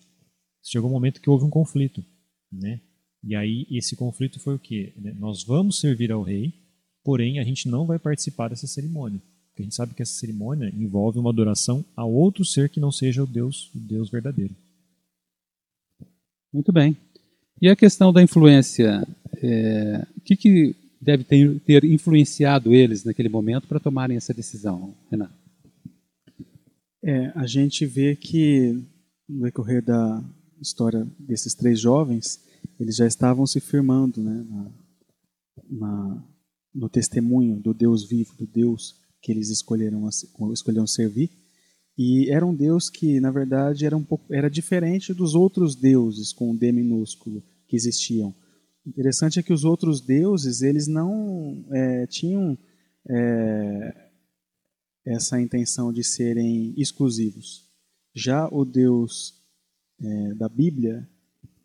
chegou 0.62 0.88
um 0.88 0.94
momento 0.94 1.20
que 1.20 1.32
houve 1.32 1.46
um 1.46 1.50
conflito, 1.50 2.06
né? 2.52 2.80
E 3.24 3.36
aí 3.36 3.66
esse 3.72 3.96
conflito 3.96 4.40
foi 4.40 4.54
o 4.54 4.60
quê? 4.60 4.94
Nós 5.18 5.44
vamos 5.44 5.80
servir 5.80 6.12
ao 6.12 6.22
rei, 6.22 6.54
porém 7.04 7.40
a 7.40 7.44
gente 7.44 7.68
não 7.68 7.88
vai 7.88 7.98
participar 7.98 8.50
dessa 8.50 8.68
cerimônia. 8.68 9.20
Porque 9.60 9.64
a 9.64 9.66
gente 9.66 9.76
sabe 9.76 9.94
que 9.94 10.02
essa 10.02 10.14
cerimônia 10.14 10.74
envolve 10.74 11.20
uma 11.20 11.32
adoração 11.32 11.84
a 11.94 12.06
outro 12.06 12.46
ser 12.46 12.70
que 12.70 12.80
não 12.80 12.94
seja 12.94 13.22
o 13.22 13.28
Deus, 13.28 13.70
o 13.76 13.78
Deus 13.78 14.10
verdadeiro. 14.10 14.56
Muito 16.54 16.72
bem. 16.72 16.96
E 17.62 17.68
a 17.68 17.76
questão 17.76 18.14
da 18.14 18.24
influência, 18.24 19.06
é, 19.36 20.08
o 20.16 20.22
que, 20.22 20.38
que 20.38 20.76
deve 21.02 21.26
ter, 21.26 21.60
ter 21.60 21.84
influenciado 21.84 22.74
eles 22.74 23.04
naquele 23.04 23.28
momento 23.28 23.68
para 23.68 23.82
tomarem 23.82 24.16
essa 24.16 24.34
decisão, 24.34 24.96
Renato? 25.12 25.34
É, 27.04 27.34
a 27.36 27.46
gente 27.46 27.86
vê 27.86 28.16
que 28.16 28.82
no 29.28 29.44
decorrer 29.44 29.84
da 29.84 30.24
história 30.62 31.06
desses 31.20 31.54
três 31.54 31.82
jovens, 31.82 32.40
eles 32.80 32.96
já 32.96 33.06
estavam 33.06 33.46
se 33.46 33.60
firmando 33.60 34.24
né, 34.24 34.46
na, 34.50 34.72
na, 35.70 36.24
no 36.74 36.88
testemunho 36.88 37.60
do 37.60 37.74
Deus 37.74 38.08
vivo, 38.08 38.34
do 38.38 38.48
Deus 38.48 38.98
que 39.22 39.32
eles 39.32 39.50
escolheram, 39.50 40.08
escolheram 40.54 40.88
servir. 40.88 41.30
E 41.98 42.30
era 42.32 42.46
um 42.46 42.56
Deus 42.56 42.90
que, 42.90 43.20
na 43.20 43.30
verdade, 43.30 43.86
era 43.86 43.98
um 43.98 44.04
pouco 44.04 44.34
era 44.34 44.50
diferente 44.50 45.14
dos 45.14 45.36
outros 45.36 45.76
deuses 45.76 46.32
com 46.32 46.56
D 46.56 46.72
minúsculo 46.72 47.44
que 47.68 47.76
existiam. 47.76 48.34
Interessante 48.86 49.40
é 49.40 49.44
que 49.44 49.52
os 49.52 49.66
outros 49.66 50.00
deuses 50.00 50.62
eles 50.62 50.88
não 50.88 51.66
é, 51.72 52.08
tinham 52.08 52.58
é, 53.08 54.10
essa 55.06 55.42
intenção 55.42 55.92
de 55.92 56.04
serem 56.04 56.74
exclusivos. 56.78 57.68
Já 58.16 58.48
o 58.48 58.64
Deus 58.64 59.34
é, 60.02 60.34
da 60.36 60.48
Bíblia 60.48 61.08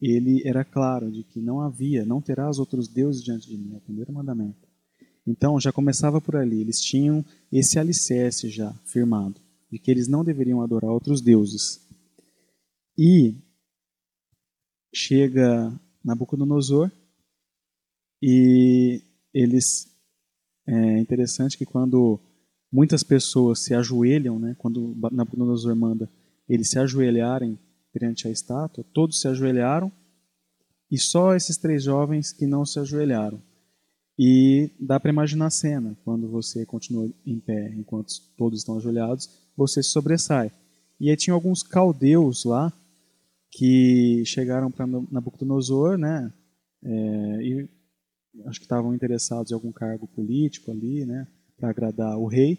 ele 0.01 0.43
era 0.45 0.65
claro 0.65 1.11
de 1.11 1.23
que 1.23 1.41
não 1.41 1.61
havia, 1.61 2.05
não 2.05 2.21
terás 2.21 2.59
outros 2.59 2.89
deuses 2.89 3.23
diante 3.23 3.49
de 3.49 3.57
mim, 3.57 3.73
é 3.73 3.77
o 3.77 3.81
primeiro 3.81 4.13
mandamento. 4.13 4.64
Então 5.27 5.59
já 5.59 5.73
começava 5.73 6.21
por 6.21 6.37
ali, 6.37 6.61
eles 6.61 6.81
tinham 6.81 7.25
esse 7.51 7.79
alicerce 7.79 8.49
já 8.51 8.73
firmado, 8.85 9.41
de 9.71 9.79
que 9.79 9.91
eles 9.91 10.07
não 10.07 10.25
deveriam 10.25 10.61
adorar 10.63 10.91
outros 10.91 11.21
deuses. 11.21 11.81
E 12.97 13.35
chega 14.95 15.73
Nabucodonosor 16.05 16.91
e 18.23 19.03
eles 19.33 19.93
é 20.67 20.99
interessante 20.99 21.59
que 21.59 21.67
quando 21.67 22.19
muitas 22.73 23.03
pessoas 23.03 23.65
se 23.65 23.75
ajoelham, 23.75 24.39
né, 24.39 24.55
quando 24.59 24.97
Nabucodonosor 25.13 25.75
manda 25.77 26.11
eles 26.49 26.71
se 26.71 26.79
ajoelharem 26.79 27.59
perante 27.93 28.29
a 28.29 28.31
estátua, 28.31 28.85
todos 28.93 29.21
se 29.21 29.29
ajoelharam 29.29 29.91
e 30.91 30.99
só 30.99 31.35
esses 31.35 31.57
três 31.57 31.85
jovens 31.85 32.33
que 32.33 32.47
não 32.47 32.65
se 32.65 32.79
ajoelharam. 32.79 33.41
E 34.19 34.71
dá 34.79 35.01
para 35.01 35.11
imaginar 35.11 35.47
a 35.47 35.51
cena, 35.51 35.97
quando 36.05 36.29
você 36.29 36.65
continua 36.65 37.11
em 37.27 37.39
pé 37.41 37.73
enquanto 37.77 38.13
todos 38.37 38.61
estão 38.61 38.77
ajoelhados, 38.77 39.29
você 39.57 39.83
se 39.83 39.91
sobressai. 39.91 40.53
E 41.01 41.11
aí 41.11 41.17
tinha 41.17 41.35
alguns 41.35 41.63
caldeus 41.63 42.45
lá 42.45 42.73
que 43.51 44.23
chegaram 44.25 44.71
para 44.71 44.87
Nabucodonosor, 44.87 45.99
né? 45.99 46.33
É, 46.83 47.43
e 47.43 47.69
acho 48.47 48.61
que 48.61 48.67
estavam 48.67 48.95
interessados 48.95 49.51
em 49.51 49.55
algum 49.55 49.73
cargo 49.73 50.07
político 50.07 50.71
ali, 50.71 51.05
né? 51.05 51.27
Para 51.57 51.71
agradar 51.71 52.17
o 52.19 52.27
rei 52.27 52.59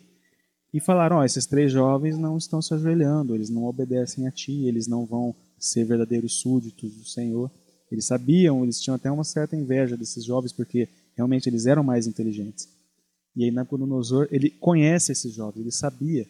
e 0.76 0.80
falaram: 0.82 1.20
oh, 1.20 1.24
esses 1.24 1.46
três 1.46 1.72
jovens 1.72 2.18
não 2.18 2.38
estão 2.38 2.62
se 2.62 2.74
ajoelhando, 2.74 3.34
eles 3.34 3.50
não 3.50 3.64
obedecem 3.64 4.28
a 4.28 4.32
ti, 4.32 4.68
eles 4.68 4.88
não 4.88 5.06
vão 5.06 5.34
ser 5.58 5.86
verdadeiros 5.86 6.42
súditos 6.42 6.94
do 6.94 7.06
Senhor. 7.06 7.50
Eles 7.90 8.06
sabiam, 8.06 8.62
eles 8.62 8.82
tinham 8.82 8.96
até 8.96 9.10
uma 9.10 9.24
certa 9.24 9.56
inveja 9.56 9.96
desses 9.96 10.26
jovens, 10.26 10.52
porque 10.52 10.90
realmente 11.16 11.48
eles 11.48 11.66
eram 11.66 11.84
mais 11.84 12.08
inteligentes. 12.08 12.68
E 13.36 13.44
aí 13.44 13.52
Nabucodonosor, 13.52 14.28
ele 14.32 14.50
conhece 14.50 15.12
esses 15.12 15.34
jovens, 15.34 15.62
ele 15.62 15.72
sabia 15.72 16.26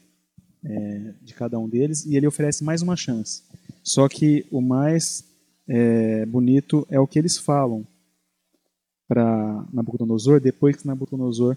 é, 0.63 1.13
de 1.21 1.33
cada 1.33 1.59
um 1.59 1.69
deles, 1.69 2.05
e 2.05 2.15
ele 2.15 2.25
oferece 2.25 2.63
mais 2.63 2.81
uma 2.81 2.95
chance. 2.95 3.43
Só 3.83 4.09
que 4.09 4.45
o 4.51 4.61
mais 4.61 5.23
é, 5.67 6.25
bonito 6.25 6.85
é 6.89 6.99
o 6.99 7.07
que 7.07 7.19
eles 7.19 7.37
falam 7.37 7.85
para 9.07 9.67
Nabucodonosor, 9.71 10.39
depois 10.39 10.75
que 10.75 10.87
Nabucodonosor 10.87 11.55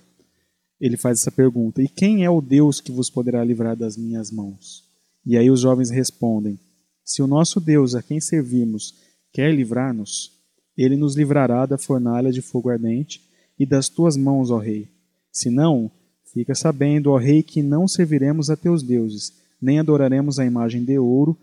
ele 0.80 0.96
faz 0.96 1.20
essa 1.20 1.32
pergunta: 1.32 1.82
E 1.82 1.88
quem 1.88 2.24
é 2.24 2.30
o 2.30 2.40
Deus 2.40 2.80
que 2.80 2.92
vos 2.92 3.10
poderá 3.10 3.42
livrar 3.42 3.76
das 3.76 3.96
minhas 3.96 4.30
mãos? 4.30 4.84
E 5.24 5.36
aí 5.36 5.50
os 5.50 5.60
jovens 5.60 5.90
respondem: 5.90 6.58
Se 7.04 7.22
o 7.22 7.26
nosso 7.26 7.60
Deus, 7.60 7.94
a 7.94 8.02
quem 8.02 8.20
servimos, 8.20 8.94
quer 9.32 9.52
livrar-nos, 9.52 10.37
ele 10.84 10.96
nos 10.96 11.16
livrará 11.16 11.66
da 11.66 11.76
fornalha 11.76 12.30
de 12.30 12.40
fogo 12.40 12.70
ardente 12.70 13.20
e 13.58 13.66
das 13.66 13.88
tuas 13.88 14.16
mãos, 14.16 14.50
ó 14.50 14.58
Rei. 14.58 14.88
Se 15.32 15.50
não, 15.50 15.90
fica 16.32 16.54
sabendo, 16.54 17.10
ó 17.10 17.16
Rei, 17.16 17.42
que 17.42 17.62
não 17.62 17.88
serviremos 17.88 18.48
a 18.48 18.56
teus 18.56 18.82
deuses, 18.82 19.32
nem 19.60 19.80
adoraremos 19.80 20.38
a 20.38 20.46
imagem 20.46 20.84
de 20.84 20.98
ouro 20.98 21.36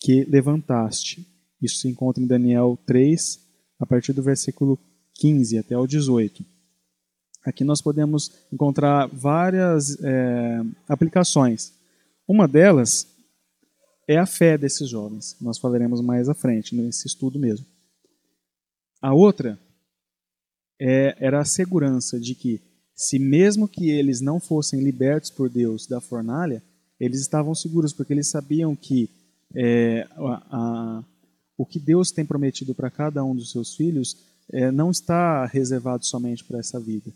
que 0.00 0.24
levantaste. 0.24 1.26
Isso 1.60 1.76
se 1.76 1.88
encontra 1.88 2.22
em 2.22 2.26
Daniel 2.26 2.78
3, 2.86 3.40
a 3.80 3.86
partir 3.86 4.12
do 4.12 4.22
versículo 4.22 4.78
15 5.14 5.58
até 5.58 5.76
o 5.76 5.86
18. 5.86 6.44
Aqui 7.44 7.64
nós 7.64 7.80
podemos 7.80 8.30
encontrar 8.52 9.08
várias 9.08 9.98
é, 10.00 10.60
aplicações. 10.88 11.72
Uma 12.26 12.46
delas 12.46 13.08
é 14.06 14.16
a 14.16 14.26
fé 14.26 14.56
desses 14.56 14.88
jovens. 14.88 15.36
Nós 15.40 15.58
falaremos 15.58 16.00
mais 16.00 16.28
à 16.28 16.34
frente, 16.34 16.76
nesse 16.76 17.08
estudo 17.08 17.38
mesmo. 17.38 17.66
A 19.02 19.12
outra 19.12 19.58
é, 20.80 21.16
era 21.18 21.40
a 21.40 21.44
segurança 21.44 22.20
de 22.20 22.36
que, 22.36 22.60
se 22.94 23.18
mesmo 23.18 23.66
que 23.66 23.90
eles 23.90 24.20
não 24.20 24.38
fossem 24.38 24.80
libertos 24.80 25.28
por 25.28 25.50
Deus 25.50 25.88
da 25.88 26.00
fornalha, 26.00 26.62
eles 27.00 27.20
estavam 27.20 27.52
seguros, 27.52 27.92
porque 27.92 28.12
eles 28.12 28.28
sabiam 28.28 28.76
que 28.76 29.10
é, 29.54 30.06
a, 30.12 30.46
a, 30.50 31.04
o 31.58 31.66
que 31.66 31.80
Deus 31.80 32.12
tem 32.12 32.24
prometido 32.24 32.74
para 32.74 32.90
cada 32.90 33.24
um 33.24 33.34
dos 33.34 33.50
seus 33.50 33.74
filhos 33.74 34.16
é, 34.52 34.70
não 34.70 34.90
está 34.90 35.46
reservado 35.46 36.06
somente 36.06 36.44
para 36.44 36.60
essa 36.60 36.78
vida. 36.78 37.12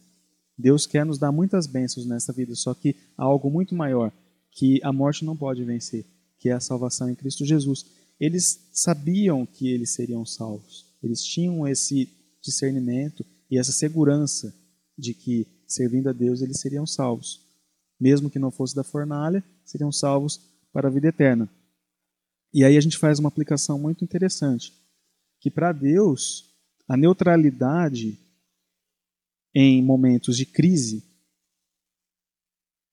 Deus 0.59 0.87
quer 0.87 1.05
nos 1.05 1.19
dar 1.19 1.31
muitas 1.31 1.67
bênçãos 1.67 2.07
nessa 2.07 2.33
vida, 2.33 2.55
só 2.55 2.75
que 2.75 2.97
há 3.17 3.23
algo 3.23 3.49
muito 3.49 3.75
maior 3.75 4.11
que 4.51 4.81
a 4.83 4.93
morte 4.93 5.25
não 5.25 5.37
pode 5.37 5.63
vencer, 5.63 6.05
que 6.39 6.49
é 6.49 6.53
a 6.53 6.61
salvação 6.61 7.11
em 7.11 7.15
Cristo 7.15 7.45
Jesus. 7.45 7.87
Eles 8.19 8.69
sabiam 8.73 9.45
que 9.45 9.69
eles 9.69 9.93
seriam 9.93 10.25
salvos. 10.25 10.86
Eles 11.03 11.23
tinham 11.23 11.67
esse 11.67 12.09
discernimento 12.43 13.25
e 13.51 13.59
essa 13.59 13.73
segurança 13.73 14.55
de 14.97 15.15
que 15.15 15.47
servindo 15.67 16.09
a 16.09 16.13
Deus 16.13 16.41
eles 16.41 16.61
seriam 16.61 16.87
salvos. 16.87 17.45
Mesmo 17.99 18.31
que 18.31 18.39
não 18.39 18.51
fosse 18.51 18.75
da 18.75 18.85
fornalha, 18.85 19.45
seriam 19.65 19.91
salvos 19.91 20.41
para 20.73 20.89
a 20.89 20.91
vida 20.91 21.09
eterna. 21.09 21.49
E 22.53 22.65
aí 22.65 22.77
a 22.77 22.81
gente 22.81 22.99
faz 22.99 23.19
uma 23.19 23.29
aplicação 23.29 23.79
muito 23.79 24.05
interessante, 24.05 24.73
que 25.41 25.51
para 25.51 25.73
Deus 25.73 26.55
a 26.89 26.97
neutralidade 26.97 28.19
em 29.55 29.83
momentos 29.83 30.37
de 30.37 30.47
crise 30.47 31.03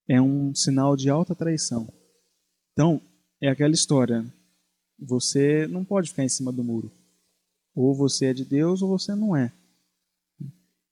é 0.07 0.21
um 0.21 0.53
sinal 0.53 0.95
de 0.95 1.09
alta 1.09 1.35
traição. 1.35 1.91
Então, 2.71 3.01
é 3.41 3.49
aquela 3.49 3.73
história. 3.73 4.25
Você 4.99 5.67
não 5.67 5.83
pode 5.85 6.09
ficar 6.09 6.23
em 6.23 6.29
cima 6.29 6.51
do 6.51 6.63
muro. 6.63 6.91
Ou 7.75 7.95
você 7.95 8.27
é 8.27 8.33
de 8.33 8.45
Deus 8.45 8.81
ou 8.81 8.89
você 8.89 9.15
não 9.15 9.35
é. 9.35 9.51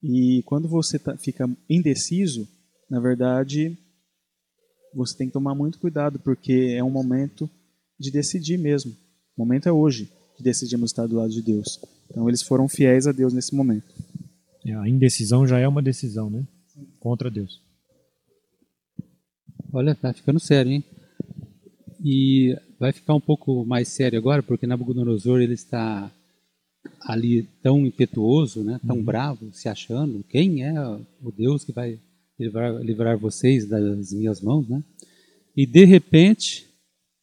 E 0.01 0.41
quando 0.45 0.67
você 0.67 0.97
tá, 0.97 1.15
fica 1.15 1.49
indeciso, 1.69 2.47
na 2.89 2.99
verdade, 2.99 3.77
você 4.93 5.17
tem 5.17 5.27
que 5.27 5.33
tomar 5.33 5.53
muito 5.53 5.79
cuidado, 5.79 6.19
porque 6.19 6.75
é 6.75 6.83
um 6.83 6.89
momento 6.89 7.49
de 7.99 8.09
decidir 8.09 8.57
mesmo. 8.57 8.91
O 9.37 9.45
momento 9.45 9.69
é 9.69 9.71
hoje 9.71 10.11
de 10.37 10.43
decidirmos 10.43 10.89
estar 10.91 11.05
do 11.05 11.15
lado 11.15 11.31
de 11.31 11.41
Deus. 11.41 11.79
Então, 12.09 12.27
eles 12.27 12.41
foram 12.41 12.67
fiéis 12.67 13.05
a 13.05 13.11
Deus 13.11 13.31
nesse 13.31 13.55
momento. 13.55 13.93
É, 14.65 14.73
a 14.73 14.89
indecisão 14.89 15.47
já 15.47 15.59
é 15.59 15.67
uma 15.67 15.81
decisão, 15.81 16.29
né? 16.29 16.45
Contra 16.99 17.29
Deus. 17.29 17.61
Olha, 19.71 19.95
tá 19.95 20.13
ficando 20.13 20.39
sério, 20.39 20.71
hein? 20.71 20.83
E 22.03 22.57
vai 22.79 22.91
ficar 22.91 23.13
um 23.13 23.21
pouco 23.21 23.63
mais 23.65 23.87
sério 23.87 24.17
agora, 24.17 24.41
porque 24.41 24.67
Nabucodonosor 24.67 25.39
ele 25.39 25.53
está 25.53 26.11
ali 27.01 27.43
tão 27.61 27.85
impetuoso, 27.85 28.63
né, 28.63 28.79
tão 28.85 28.97
uhum. 28.97 29.03
bravo, 29.03 29.53
se 29.53 29.69
achando, 29.69 30.23
quem 30.29 30.63
é 30.63 30.73
o 31.21 31.31
Deus 31.31 31.63
que 31.63 31.71
vai 31.71 31.99
livrar, 32.39 32.75
livrar 32.81 33.17
vocês 33.17 33.67
das 33.67 34.11
minhas 34.11 34.41
mãos, 34.41 34.67
né? 34.67 34.83
E 35.55 35.65
de 35.65 35.85
repente, 35.85 36.65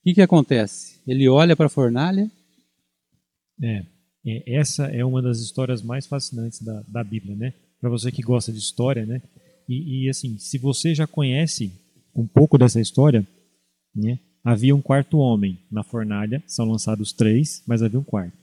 o 0.01 0.05
que, 0.05 0.15
que 0.15 0.23
acontece? 0.23 1.01
Ele 1.07 1.29
olha 1.29 1.57
para 1.57 1.67
a 1.67 1.71
fornalha. 1.71 2.31
É, 3.63 3.85
é, 4.27 4.57
essa 4.57 4.87
é 4.87 5.05
uma 5.05 5.21
das 5.21 5.41
histórias 5.41 5.83
mais 5.83 6.07
fascinantes 6.07 6.63
da, 6.63 6.83
da 6.87 7.03
Bíblia, 7.03 7.35
né? 7.35 7.55
Para 7.81 7.91
você 7.91 8.13
que 8.13 8.23
gosta 8.23 8.53
de 8.53 8.59
história, 8.59 9.05
né? 9.07 9.23
E, 9.69 10.05
e, 10.05 10.09
assim, 10.09 10.39
se 10.39 10.57
você 10.59 10.95
já 10.95 11.07
conhece 11.07 11.73
um 12.15 12.27
pouco 12.27 12.57
dessa 12.57 12.81
história, 12.81 13.27
né? 13.95 14.19
Havia 14.45 14.75
um 14.75 14.81
quarto 14.81 15.19
homem 15.19 15.59
na 15.71 15.83
fornalha, 15.83 16.43
são 16.47 16.71
lançados 16.71 17.13
três, 17.13 17.63
mas 17.67 17.83
havia 17.83 17.99
um 17.99 18.05
quarto. 18.05 18.38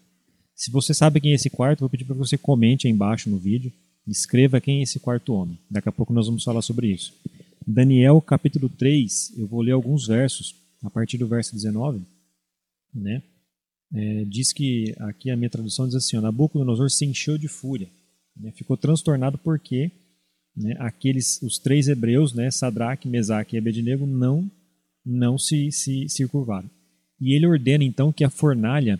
Se 0.55 0.71
você 0.71 0.93
sabe 0.93 1.19
quem 1.19 1.33
é 1.33 1.35
esse 1.35 1.49
quarto, 1.49 1.81
vou 1.81 1.89
pedir 1.89 2.05
para 2.05 2.15
você 2.15 2.37
comente 2.37 2.87
aí 2.87 2.93
embaixo 2.93 3.29
no 3.29 3.37
vídeo, 3.37 3.71
escreva 4.07 4.61
quem 4.61 4.79
é 4.79 4.83
esse 4.83 4.99
quarto 4.99 5.33
homem. 5.33 5.59
Daqui 5.69 5.89
a 5.89 5.91
pouco 5.91 6.13
nós 6.13 6.27
vamos 6.27 6.43
falar 6.43 6.61
sobre 6.61 6.87
isso. 6.87 7.13
Daniel 7.67 8.21
capítulo 8.21 8.69
3, 8.69 9.33
eu 9.37 9.47
vou 9.47 9.61
ler 9.61 9.73
alguns 9.73 10.07
versos, 10.07 10.55
a 10.81 10.89
partir 10.89 11.17
do 11.17 11.27
verso 11.27 11.53
19, 11.53 12.01
né? 12.93 13.21
É, 13.93 14.25
diz 14.25 14.53
que, 14.53 14.95
aqui 14.99 15.29
a 15.29 15.35
minha 15.35 15.49
tradução 15.49 15.85
diz 15.85 15.95
assim, 15.95 16.19
Nabucodonosor 16.19 16.89
se 16.89 17.05
encheu 17.05 17.37
de 17.37 17.47
fúria, 17.47 17.89
né? 18.35 18.51
ficou 18.51 18.75
transtornado 18.75 19.37
porque 19.37 19.91
né, 20.55 20.75
aqueles, 20.79 21.41
os 21.41 21.59
três 21.59 21.87
hebreus, 21.87 22.33
né, 22.33 22.49
Sadraque, 22.49 23.07
Mesaque 23.07 23.55
e 23.55 23.59
Abednego, 23.59 24.05
não, 24.05 24.49
não 25.05 25.37
se, 25.37 25.71
se, 25.71 26.09
se 26.09 26.27
curvaram. 26.27 26.69
E 27.19 27.33
ele 27.33 27.45
ordena 27.45 27.83
então 27.83 28.11
que 28.11 28.23
a 28.23 28.29
fornalha 28.29 28.99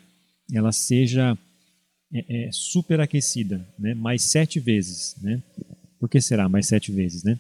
ela 0.54 0.72
seja 0.72 1.38
é, 2.18 2.48
é, 2.48 2.50
superaquecida, 2.52 3.66
né? 3.78 3.94
mais 3.94 4.22
sete 4.24 4.60
vezes. 4.60 5.16
Né? 5.22 5.42
Por 6.00 6.10
que 6.10 6.22
será 6.22 6.48
mais 6.48 6.68
sete 6.68 6.92
vezes? 6.92 7.24
Né? 7.24 7.38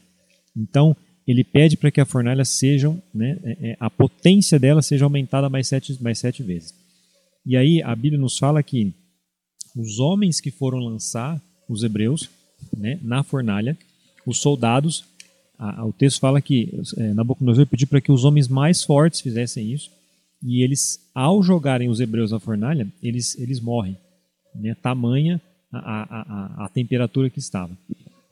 Então, 0.55 0.95
ele 1.27 1.43
pede 1.43 1.77
para 1.77 1.89
que 1.89 2.01
a 2.01 2.05
fornalha 2.05 2.45
seja, 2.45 2.95
né, 3.13 3.37
é, 3.43 3.69
é, 3.69 3.77
a 3.79 3.89
potência 3.89 4.59
dela 4.59 4.81
seja 4.81 5.05
aumentada 5.05 5.49
mais 5.49 5.67
sete, 5.67 5.97
mais 6.01 6.19
sete 6.19 6.43
vezes. 6.43 6.73
E 7.45 7.57
aí 7.57 7.81
a 7.81 7.95
Bíblia 7.95 8.19
nos 8.19 8.37
fala 8.37 8.61
que 8.61 8.93
os 9.75 9.99
homens 9.99 10.39
que 10.39 10.51
foram 10.51 10.79
lançar 10.79 11.41
os 11.67 11.83
hebreus 11.83 12.29
né, 12.75 12.99
na 13.01 13.23
fornalha, 13.23 13.77
os 14.25 14.39
soldados, 14.39 15.05
a, 15.57 15.81
a, 15.81 15.85
o 15.85 15.93
texto 15.93 16.19
fala 16.19 16.41
que 16.41 16.79
é, 16.97 17.13
Nabucodonosor 17.13 17.65
pediu 17.65 17.87
para 17.87 18.01
que 18.01 18.11
os 18.11 18.23
homens 18.23 18.47
mais 18.47 18.83
fortes 18.83 19.21
fizessem 19.21 19.71
isso, 19.71 19.89
e 20.43 20.63
eles, 20.63 20.99
ao 21.13 21.41
jogarem 21.41 21.89
os 21.89 21.99
hebreus 21.99 22.31
na 22.31 22.39
fornalha, 22.39 22.87
eles, 23.01 23.37
eles 23.39 23.59
morrem. 23.59 23.97
Né? 24.55 24.75
Tamanha 24.75 25.41
a, 25.71 25.79
a, 25.79 26.65
a, 26.65 26.69
temperatura 26.69 27.29
que 27.29 27.39
estava. 27.39 27.77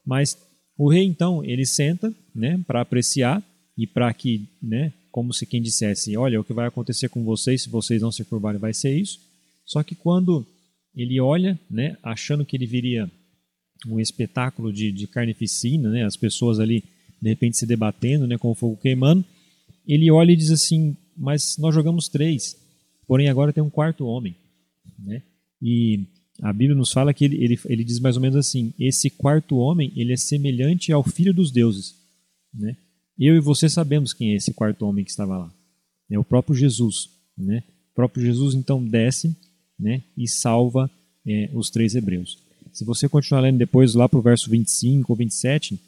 Mas 0.06 0.38
o 0.78 0.90
rei, 0.90 1.04
então, 1.04 1.44
ele 1.44 1.66
senta 1.66 2.14
né, 2.34 2.60
para 2.66 2.82
apreciar 2.82 3.44
e 3.78 3.86
para 3.86 4.14
que, 4.14 4.48
né, 4.62 4.94
como 5.12 5.34
se 5.34 5.46
quem 5.46 5.62
dissesse, 5.62 6.16
olha, 6.18 6.40
o 6.40 6.44
que 6.44 6.54
vai 6.54 6.68
acontecer 6.68 7.10
com 7.10 7.24
vocês 7.24 7.64
se 7.64 7.70
vocês 7.70 8.02
não 8.02 8.12
se 8.12 8.24
curvarem 8.24 8.60
vai 8.60 8.74
ser 8.74 8.98
isso. 8.98 9.20
Só 9.66 9.84
que 9.84 9.96
quando 9.96 10.46
ele 10.96 11.20
olha, 11.20 11.60
né, 11.70 11.98
achando 12.02 12.46
que 12.46 12.56
ele 12.56 12.66
viria 12.66 13.10
um 13.88 14.00
espetáculo 14.00 14.72
de, 14.72 14.92
de 14.92 15.08
carnificina, 15.08 15.90
né, 15.90 16.06
as 16.06 16.16
pessoas 16.16 16.60
ali 16.60 16.84
de 17.22 17.30
repente 17.30 17.58
se 17.58 17.66
debatendo, 17.66 18.28
né, 18.28 18.38
com 18.38 18.52
o 18.52 18.56
fogo 18.56 18.78
queimando, 18.78 19.24
ele 19.88 20.10
olha 20.12 20.32
e 20.32 20.36
diz 20.36 20.52
assim: 20.52 20.96
mas 21.16 21.58
nós 21.58 21.74
jogamos 21.74 22.08
três, 22.08 22.58
porém 23.08 23.30
agora 23.30 23.54
tem 23.54 23.64
um 23.64 23.70
quarto 23.70 24.06
homem. 24.06 24.36
Né? 25.00 25.22
E 25.62 26.06
a 26.44 26.52
Bíblia 26.52 26.76
nos 26.76 26.92
fala 26.92 27.14
que 27.14 27.24
ele, 27.24 27.42
ele, 27.42 27.60
ele 27.68 27.84
diz 27.86 28.02
mais 28.02 28.18
ou 28.18 28.22
menos 28.22 28.36
assim: 28.36 28.74
esse 28.78 29.10
quarto 29.10 29.56
homem 29.56 29.94
ele 29.96 30.12
é 30.12 30.18
semelhante 30.18 30.92
ao 30.92 31.02
filho 31.02 31.34
dos 31.34 31.52
deuses. 31.52 31.96
Né? 32.54 32.76
Eu 33.18 33.38
e 33.38 33.40
você 33.40 33.70
sabemos 33.70 34.12
quem 34.12 34.34
é 34.34 34.36
esse 34.36 34.54
quarto 34.54 34.86
homem 34.86 35.06
que 35.06 35.12
estava 35.12 35.38
lá. 35.38 35.54
É 36.12 36.20
o 36.20 36.24
próprio 36.24 36.54
Jesus. 36.54 37.10
Né? 37.38 37.64
O 37.92 37.96
próprio 37.96 38.26
Jesus 38.26 38.56
então 38.56 38.84
desce 38.84 39.34
né, 39.80 40.04
e 40.18 40.28
salva 40.28 40.92
é, 41.26 41.50
os 41.54 41.70
três 41.70 41.96
hebreus. 41.96 42.38
Se 42.74 42.84
você 42.84 43.08
continuar 43.08 43.42
lendo 43.42 43.58
depois 43.58 43.94
lá 43.94 44.10
para 44.10 44.20
o 44.20 44.22
verso 44.22 44.50
25 44.50 45.14
ou 45.14 45.16
27, 45.16 45.80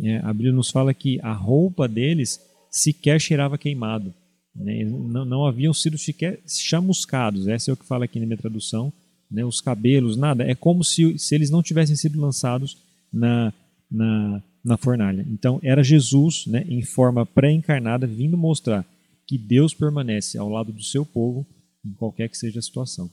é, 0.00 0.18
a 0.18 0.32
Bíblia 0.32 0.52
nos 0.52 0.70
fala 0.70 0.92
que 0.92 1.20
a 1.22 1.32
roupa 1.32 1.86
deles 1.86 2.40
sequer 2.68 3.20
cheirava 3.20 3.56
queimado. 3.56 4.12
Né? 4.56 4.84
Não, 4.84 5.24
não, 5.24 5.46
haviam 5.46 5.72
sido 5.72 5.96
sequer 5.96 6.40
chamuscados, 6.48 7.46
essa 7.46 7.70
é 7.70 7.74
o 7.74 7.76
que 7.76 7.86
fala 7.86 8.06
aqui 8.06 8.18
na 8.18 8.26
minha 8.26 8.38
tradução. 8.38 8.92
Né? 9.34 9.44
Os 9.44 9.60
cabelos, 9.60 10.16
nada. 10.16 10.44
É 10.44 10.54
como 10.54 10.84
se, 10.84 11.18
se 11.18 11.34
eles 11.34 11.50
não 11.50 11.62
tivessem 11.62 11.96
sido 11.96 12.20
lançados 12.20 12.78
na, 13.12 13.52
na, 13.90 14.42
na 14.64 14.76
fornalha. 14.76 15.26
Então, 15.28 15.58
era 15.62 15.82
Jesus, 15.82 16.46
né, 16.46 16.64
em 16.68 16.82
forma 16.82 17.26
pré-encarnada, 17.26 18.06
vindo 18.06 18.38
mostrar 18.38 18.86
que 19.26 19.36
Deus 19.36 19.74
permanece 19.74 20.38
ao 20.38 20.48
lado 20.48 20.72
do 20.72 20.82
seu 20.82 21.04
povo, 21.04 21.46
em 21.84 21.92
qualquer 21.92 22.28
que 22.28 22.38
seja 22.38 22.58
a 22.60 22.62
situação. 22.62 23.10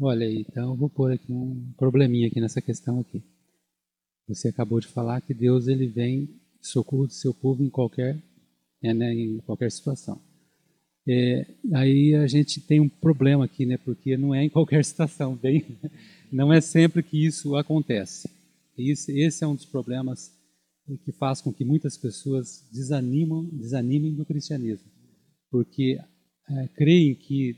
Olha 0.00 0.24
então 0.24 0.74
vou 0.74 0.88
pôr 0.88 1.12
aqui 1.12 1.30
um 1.30 1.72
probleminha 1.76 2.26
aqui 2.26 2.40
nessa 2.40 2.60
questão 2.60 3.00
aqui. 3.00 3.22
Você 4.26 4.48
acabou 4.48 4.80
de 4.80 4.88
falar 4.88 5.20
que 5.20 5.34
Deus 5.34 5.68
ele 5.68 5.86
vem 5.86 6.28
socorro 6.60 7.06
do 7.06 7.12
seu 7.12 7.32
povo 7.32 7.62
em 7.62 7.70
qualquer 7.70 8.20
né, 8.82 9.14
em 9.14 9.38
qualquer 9.38 9.70
situação. 9.70 10.20
É, 11.08 11.46
aí 11.74 12.14
a 12.14 12.26
gente 12.26 12.60
tem 12.60 12.80
um 12.80 12.88
problema 12.88 13.44
aqui, 13.44 13.66
né, 13.66 13.76
porque 13.76 14.16
não 14.16 14.34
é 14.34 14.44
em 14.44 14.48
qualquer 14.48 14.84
situação, 14.84 15.34
bem, 15.34 15.64
não 16.30 16.52
é 16.52 16.60
sempre 16.60 17.02
que 17.02 17.24
isso 17.24 17.56
acontece. 17.56 18.30
Esse, 18.78 19.18
esse 19.20 19.44
é 19.44 19.46
um 19.46 19.54
dos 19.54 19.66
problemas 19.66 20.32
que 21.04 21.12
faz 21.12 21.40
com 21.40 21.52
que 21.52 21.64
muitas 21.64 21.96
pessoas 21.96 22.68
desanimam, 22.72 23.44
desanimem 23.52 24.14
do 24.14 24.24
cristianismo, 24.24 24.90
porque 25.50 25.98
é, 26.50 26.68
creem 26.68 27.14
que 27.14 27.56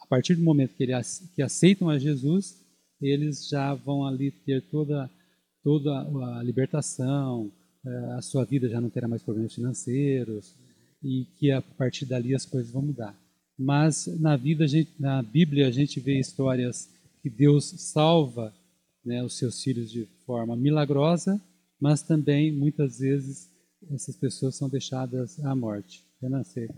a 0.00 0.06
partir 0.06 0.34
do 0.34 0.42
momento 0.42 0.74
que, 0.74 0.82
ele, 0.82 0.92
que 1.34 1.42
aceitam 1.42 1.88
a 1.88 1.98
Jesus, 1.98 2.56
eles 3.00 3.48
já 3.48 3.74
vão 3.74 4.04
ali 4.04 4.30
ter 4.30 4.62
toda 4.62 5.10
toda 5.62 5.90
a 6.38 6.42
libertação, 6.42 7.52
é, 7.86 7.90
a 8.14 8.22
sua 8.22 8.44
vida 8.44 8.68
já 8.68 8.80
não 8.80 8.88
terá 8.88 9.06
mais 9.06 9.22
problemas 9.22 9.54
financeiros 9.54 10.54
e 11.02 11.26
que 11.38 11.50
a 11.50 11.62
partir 11.62 12.04
dali 12.06 12.34
as 12.34 12.44
coisas 12.44 12.72
vão 12.72 12.82
mudar. 12.82 13.14
Mas 13.58 14.06
na 14.18 14.36
vida, 14.36 14.66
gente, 14.66 14.90
na 14.98 15.22
Bíblia, 15.22 15.68
a 15.68 15.70
gente 15.70 16.00
vê 16.00 16.18
histórias 16.18 16.88
que 17.22 17.28
Deus 17.28 17.66
salva 17.76 18.52
né, 19.04 19.22
os 19.22 19.36
seus 19.36 19.62
filhos 19.62 19.90
de 19.90 20.06
forma 20.24 20.56
milagrosa, 20.56 21.40
mas 21.80 22.02
também 22.02 22.52
muitas 22.52 22.98
vezes 22.98 23.48
essas 23.92 24.16
pessoas 24.16 24.56
são 24.56 24.68
deixadas 24.68 25.42
à 25.44 25.54
morte. 25.54 26.02
Renan, 26.20 26.42
você 26.42 26.68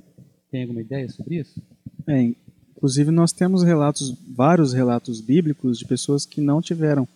tem 0.51 0.63
alguma 0.63 0.81
ideia 0.81 1.09
sobre 1.09 1.41
isso? 1.41 1.61
Bem, 2.05 2.37
inclusive 2.77 3.11
nós 3.11 3.33
temos 3.33 3.63
relatos, 3.63 4.17
vários 4.29 4.73
relatos 4.73 5.21
bíblicos 5.21 5.79
de 5.79 5.85
pessoas 5.85 6.25
que 6.25 6.41
não 6.41 6.61
tiveram 6.61 7.07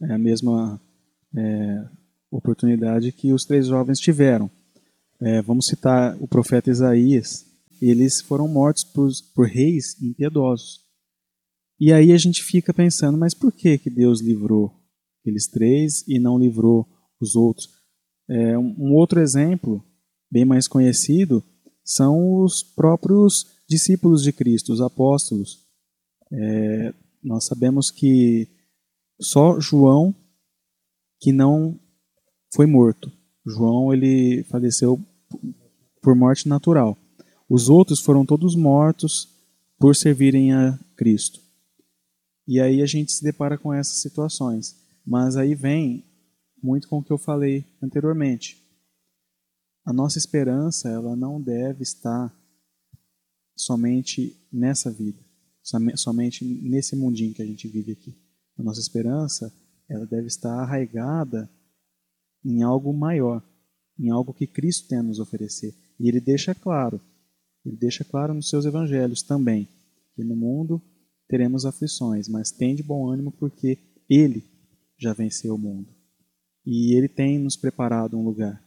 é, 0.00 0.12
a 0.12 0.18
mesma 0.18 0.80
é, 1.36 1.84
oportunidade 2.30 3.12
que 3.12 3.32
os 3.32 3.44
três 3.44 3.66
jovens 3.66 3.98
tiveram. 3.98 4.50
É, 5.20 5.40
vamos 5.42 5.66
citar 5.66 6.16
o 6.20 6.26
profeta 6.26 6.70
Isaías. 6.70 7.46
Eles 7.80 8.20
foram 8.20 8.48
mortos 8.48 8.84
por, 8.84 9.10
por 9.34 9.46
reis 9.46 10.00
impiedosos. 10.02 10.80
E 11.80 11.92
aí 11.92 12.12
a 12.12 12.16
gente 12.16 12.42
fica 12.42 12.72
pensando, 12.72 13.18
mas 13.18 13.34
por 13.34 13.52
que, 13.52 13.78
que 13.78 13.90
Deus 13.90 14.20
livrou 14.20 14.72
aqueles 15.20 15.46
três 15.46 16.06
e 16.06 16.18
não 16.18 16.38
livrou 16.38 16.86
os 17.20 17.34
outros. 17.34 17.68
É, 18.28 18.58
um 18.58 18.92
outro 18.92 19.20
exemplo, 19.20 19.82
bem 20.30 20.44
mais 20.44 20.68
conhecido, 20.68 21.42
são 21.82 22.42
os 22.42 22.62
próprios 22.62 23.46
discípulos 23.68 24.22
de 24.22 24.32
Cristo, 24.32 24.72
os 24.72 24.80
apóstolos. 24.80 25.64
É, 26.30 26.94
nós 27.22 27.46
sabemos 27.46 27.90
que 27.90 28.48
só 29.20 29.58
João 29.58 30.14
que 31.20 31.32
não 31.32 31.78
foi 32.54 32.66
morto. 32.66 33.10
João 33.46 33.92
ele 33.92 34.44
faleceu 34.44 35.00
por 36.00 36.14
morte 36.14 36.48
natural. 36.48 36.96
Os 37.48 37.68
outros 37.68 38.00
foram 38.00 38.24
todos 38.24 38.54
mortos 38.54 39.28
por 39.78 39.94
servirem 39.94 40.52
a 40.52 40.78
Cristo. 40.96 41.40
E 42.46 42.60
aí 42.60 42.82
a 42.82 42.86
gente 42.86 43.12
se 43.12 43.22
depara 43.22 43.58
com 43.58 43.72
essas 43.72 43.98
situações. 43.98 44.76
Mas 45.06 45.36
aí 45.36 45.54
vem 45.54 46.04
muito 46.62 46.88
com 46.88 46.98
o 46.98 47.04
que 47.04 47.12
eu 47.12 47.18
falei 47.18 47.64
anteriormente. 47.82 48.62
A 49.84 49.92
nossa 49.92 50.18
esperança, 50.18 50.88
ela 50.88 51.14
não 51.14 51.40
deve 51.40 51.82
estar 51.82 52.34
somente 53.54 54.34
nessa 54.50 54.90
vida, 54.90 55.22
somente 55.96 56.44
nesse 56.44 56.96
mundinho 56.96 57.34
que 57.34 57.42
a 57.42 57.46
gente 57.46 57.68
vive 57.68 57.92
aqui. 57.92 58.16
A 58.58 58.62
nossa 58.62 58.80
esperança, 58.80 59.52
ela 59.88 60.06
deve 60.06 60.26
estar 60.26 60.58
arraigada 60.58 61.50
em 62.44 62.62
algo 62.62 62.92
maior, 62.92 63.42
em 63.98 64.10
algo 64.10 64.34
que 64.34 64.46
Cristo 64.46 64.88
tem 64.88 64.98
a 64.98 65.02
nos 65.02 65.18
oferecer. 65.18 65.74
E 65.98 66.08
ele 66.08 66.20
deixa 66.20 66.54
claro, 66.54 67.00
ele 67.64 67.76
deixa 67.76 68.04
claro 68.04 68.34
nos 68.34 68.48
seus 68.48 68.64
evangelhos 68.66 69.22
também, 69.22 69.68
que 70.14 70.22
no 70.22 70.36
mundo 70.36 70.82
teremos 71.28 71.64
aflições, 71.64 72.28
mas 72.28 72.50
tem 72.50 72.74
de 72.74 72.82
bom 72.82 73.08
ânimo 73.08 73.32
porque 73.32 73.78
ele 74.08 74.44
já 74.98 75.12
venceu 75.12 75.54
o 75.54 75.58
mundo. 75.58 75.88
E 76.66 76.96
ele 76.96 77.08
tem 77.08 77.38
nos 77.38 77.56
preparado 77.56 78.16
um 78.16 78.24
lugar, 78.24 78.62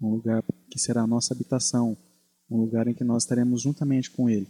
um 0.00 0.10
lugar 0.10 0.44
que 0.70 0.78
será 0.78 1.02
a 1.02 1.06
nossa 1.06 1.34
habitação, 1.34 1.96
um 2.50 2.58
lugar 2.58 2.88
em 2.88 2.94
que 2.94 3.04
nós 3.04 3.24
estaremos 3.24 3.62
juntamente 3.62 4.10
com 4.10 4.28
ele. 4.28 4.48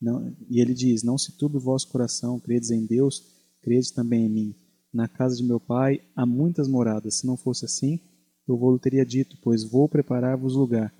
Não, 0.00 0.34
e 0.48 0.60
ele 0.60 0.74
diz: 0.74 1.02
Não 1.02 1.18
se 1.18 1.36
turbe 1.36 1.56
o 1.56 1.60
vosso 1.60 1.88
coração, 1.88 2.40
credes 2.40 2.70
em 2.70 2.84
Deus, 2.84 3.22
credes 3.62 3.90
também 3.90 4.26
em 4.26 4.28
mim. 4.28 4.54
Na 4.92 5.08
casa 5.08 5.36
de 5.36 5.44
meu 5.44 5.58
pai 5.58 6.00
há 6.14 6.26
muitas 6.26 6.68
moradas. 6.68 7.18
Se 7.18 7.26
não 7.26 7.36
fosse 7.36 7.64
assim, 7.64 8.00
eu 8.46 8.56
vou 8.56 8.78
teria 8.78 9.04
dito, 9.04 9.38
pois 9.42 9.64
vou 9.64 9.88
preparar-vos 9.88 10.54
lugar. 10.54 10.92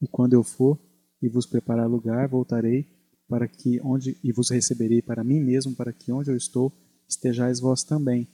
E 0.00 0.08
quando 0.08 0.32
eu 0.32 0.42
for 0.42 0.78
e 1.22 1.28
vos 1.28 1.46
preparar 1.46 1.88
lugar, 1.88 2.28
voltarei 2.28 2.86
para 3.28 3.46
que 3.48 3.80
onde 3.82 4.16
e 4.22 4.32
vos 4.32 4.50
receberei 4.50 5.02
para 5.02 5.24
mim 5.24 5.40
mesmo, 5.40 5.74
para 5.74 5.92
que 5.92 6.12
onde 6.12 6.30
eu 6.30 6.36
estou 6.36 6.72
estejais 7.08 7.60
vós 7.60 7.82
também. 7.82 8.28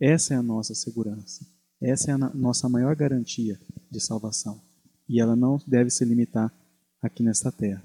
Essa 0.00 0.34
é 0.34 0.36
a 0.36 0.42
nossa 0.42 0.74
segurança. 0.74 1.46
Essa 1.80 2.10
é 2.10 2.14
a 2.14 2.18
nossa 2.18 2.68
maior 2.68 2.94
garantia 2.94 3.58
de 3.90 4.00
salvação. 4.00 4.60
E 5.08 5.20
ela 5.20 5.34
não 5.34 5.58
deve 5.66 5.90
se 5.90 6.04
limitar 6.04 6.52
aqui 7.02 7.22
nesta 7.22 7.50
terra. 7.50 7.82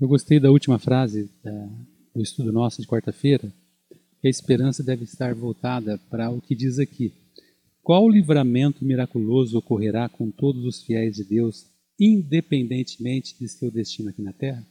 Eu 0.00 0.06
gostei 0.06 0.38
da 0.38 0.50
última 0.50 0.78
frase 0.78 1.30
do 2.14 2.22
estudo 2.22 2.52
nosso 2.52 2.80
de 2.80 2.86
quarta-feira, 2.86 3.52
que 4.20 4.26
a 4.26 4.30
esperança 4.30 4.82
deve 4.82 5.04
estar 5.04 5.34
voltada 5.34 5.98
para 6.10 6.30
o 6.30 6.40
que 6.40 6.54
diz 6.54 6.78
aqui. 6.78 7.12
Qual 7.82 8.08
livramento 8.08 8.84
miraculoso 8.84 9.56
ocorrerá 9.58 10.08
com 10.08 10.30
todos 10.30 10.64
os 10.64 10.82
fiéis 10.82 11.16
de 11.16 11.24
Deus 11.24 11.66
independentemente 11.98 13.34
de 13.38 13.48
seu 13.48 13.70
destino 13.70 14.10
aqui 14.10 14.22
na 14.22 14.32
Terra? 14.32 14.66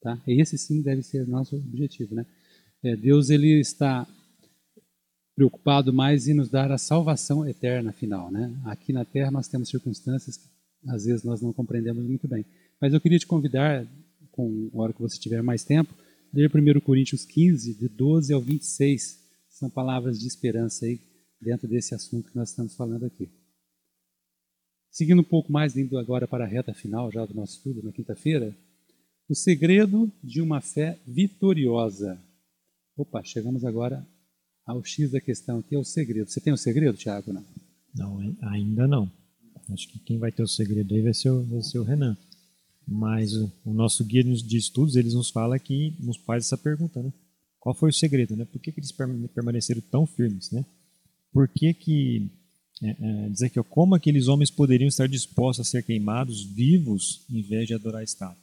Tá? 0.00 0.20
Esse 0.26 0.56
sim 0.56 0.82
deve 0.82 1.02
ser 1.02 1.26
nosso 1.26 1.56
objetivo, 1.56 2.14
né? 2.14 2.26
É, 2.82 2.96
Deus 2.96 3.28
ele 3.30 3.60
está 3.60 4.06
preocupado 5.34 5.92
mais 5.92 6.28
em 6.28 6.34
nos 6.34 6.48
dar 6.48 6.72
a 6.72 6.78
salvação 6.78 7.46
eterna 7.46 7.92
final, 7.92 8.30
né? 8.30 8.54
Aqui 8.64 8.92
na 8.92 9.04
Terra 9.04 9.30
nós 9.30 9.48
temos 9.48 9.68
circunstâncias 9.68 10.36
que 10.36 10.48
às 10.88 11.04
vezes 11.04 11.22
nós 11.22 11.40
não 11.40 11.52
compreendemos 11.52 12.04
muito 12.04 12.26
bem. 12.26 12.44
Mas 12.80 12.94
eu 12.94 13.00
queria 13.00 13.18
te 13.18 13.26
convidar, 13.26 13.86
com 14.32 14.70
a 14.74 14.78
hora 14.78 14.92
que 14.92 15.00
você 15.00 15.18
tiver 15.18 15.42
mais 15.42 15.64
tempo, 15.64 15.94
ler 16.32 16.50
1 16.54 16.80
Coríntios 16.80 17.24
15, 17.24 17.74
de 17.74 17.88
12 17.88 18.32
ao 18.32 18.40
26. 18.40 19.18
São 19.48 19.68
palavras 19.68 20.18
de 20.18 20.26
esperança 20.26 20.86
aí 20.86 21.00
dentro 21.40 21.68
desse 21.68 21.94
assunto 21.94 22.30
que 22.30 22.36
nós 22.36 22.50
estamos 22.50 22.74
falando 22.74 23.04
aqui. 23.04 23.28
Seguindo 24.90 25.20
um 25.20 25.24
pouco 25.24 25.52
mais, 25.52 25.76
indo 25.76 25.98
agora 25.98 26.26
para 26.26 26.44
a 26.44 26.48
reta 26.48 26.74
final 26.74 27.10
já 27.12 27.24
do 27.24 27.34
nosso 27.34 27.56
estudo 27.56 27.82
na 27.82 27.92
quinta-feira, 27.92 28.56
o 29.28 29.34
segredo 29.34 30.10
de 30.22 30.40
uma 30.40 30.60
fé 30.60 30.98
vitoriosa. 31.06 32.20
Opa, 32.96 33.22
chegamos 33.22 33.64
agora 33.64 34.04
ao 34.66 34.84
X 34.84 35.12
da 35.12 35.20
questão 35.20 35.60
aqui, 35.60 35.74
é 35.74 35.78
o 35.78 35.84
segredo. 35.84 36.28
Você 36.28 36.40
tem 36.40 36.52
o 36.52 36.56
segredo, 36.56 36.96
Tiago? 36.96 37.32
Não? 37.32 37.44
não, 37.94 38.36
ainda 38.42 38.86
não. 38.88 39.10
Acho 39.72 39.88
que 39.88 40.00
quem 40.00 40.18
vai 40.18 40.32
ter 40.32 40.42
o 40.42 40.48
segredo 40.48 40.94
aí 40.94 41.00
vai 41.00 41.14
ser 41.14 41.30
o, 41.30 41.42
vai 41.42 41.62
ser 41.62 41.78
o 41.78 41.84
Renan. 41.84 42.16
Mas 42.86 43.34
o, 43.34 43.52
o, 43.64 43.72
nosso 43.72 44.04
guia 44.04 44.24
de 44.24 44.56
estudos, 44.56 44.96
eles 44.96 45.14
nos 45.14 45.30
fala 45.30 45.58
que 45.58 45.94
nos 46.00 46.16
faz 46.18 46.46
essa 46.46 46.58
pergunta, 46.58 47.02
né? 47.02 47.12
Qual 47.58 47.74
foi 47.74 47.90
o 47.90 47.92
segredo, 47.92 48.34
né? 48.34 48.44
Por 48.44 48.60
que, 48.60 48.72
que 48.72 48.80
eles 48.80 48.92
permaneceram 49.34 49.82
tão 49.90 50.06
firmes, 50.06 50.50
né? 50.50 50.64
Por 51.32 51.46
que 51.48 51.72
que 51.74 52.30
é, 52.82 52.96
é, 52.98 53.28
diz 53.28 53.42
aqui, 53.42 53.60
ó, 53.60 53.62
como 53.62 53.94
aqueles 53.94 54.26
homens 54.26 54.50
poderiam 54.50 54.88
estar 54.88 55.06
dispostos 55.06 55.66
a 55.66 55.70
ser 55.70 55.82
queimados 55.82 56.42
vivos 56.42 57.24
em 57.30 57.42
vez 57.42 57.66
de 57.66 57.74
adorar 57.74 58.00
a 58.00 58.04
estátua? 58.04 58.42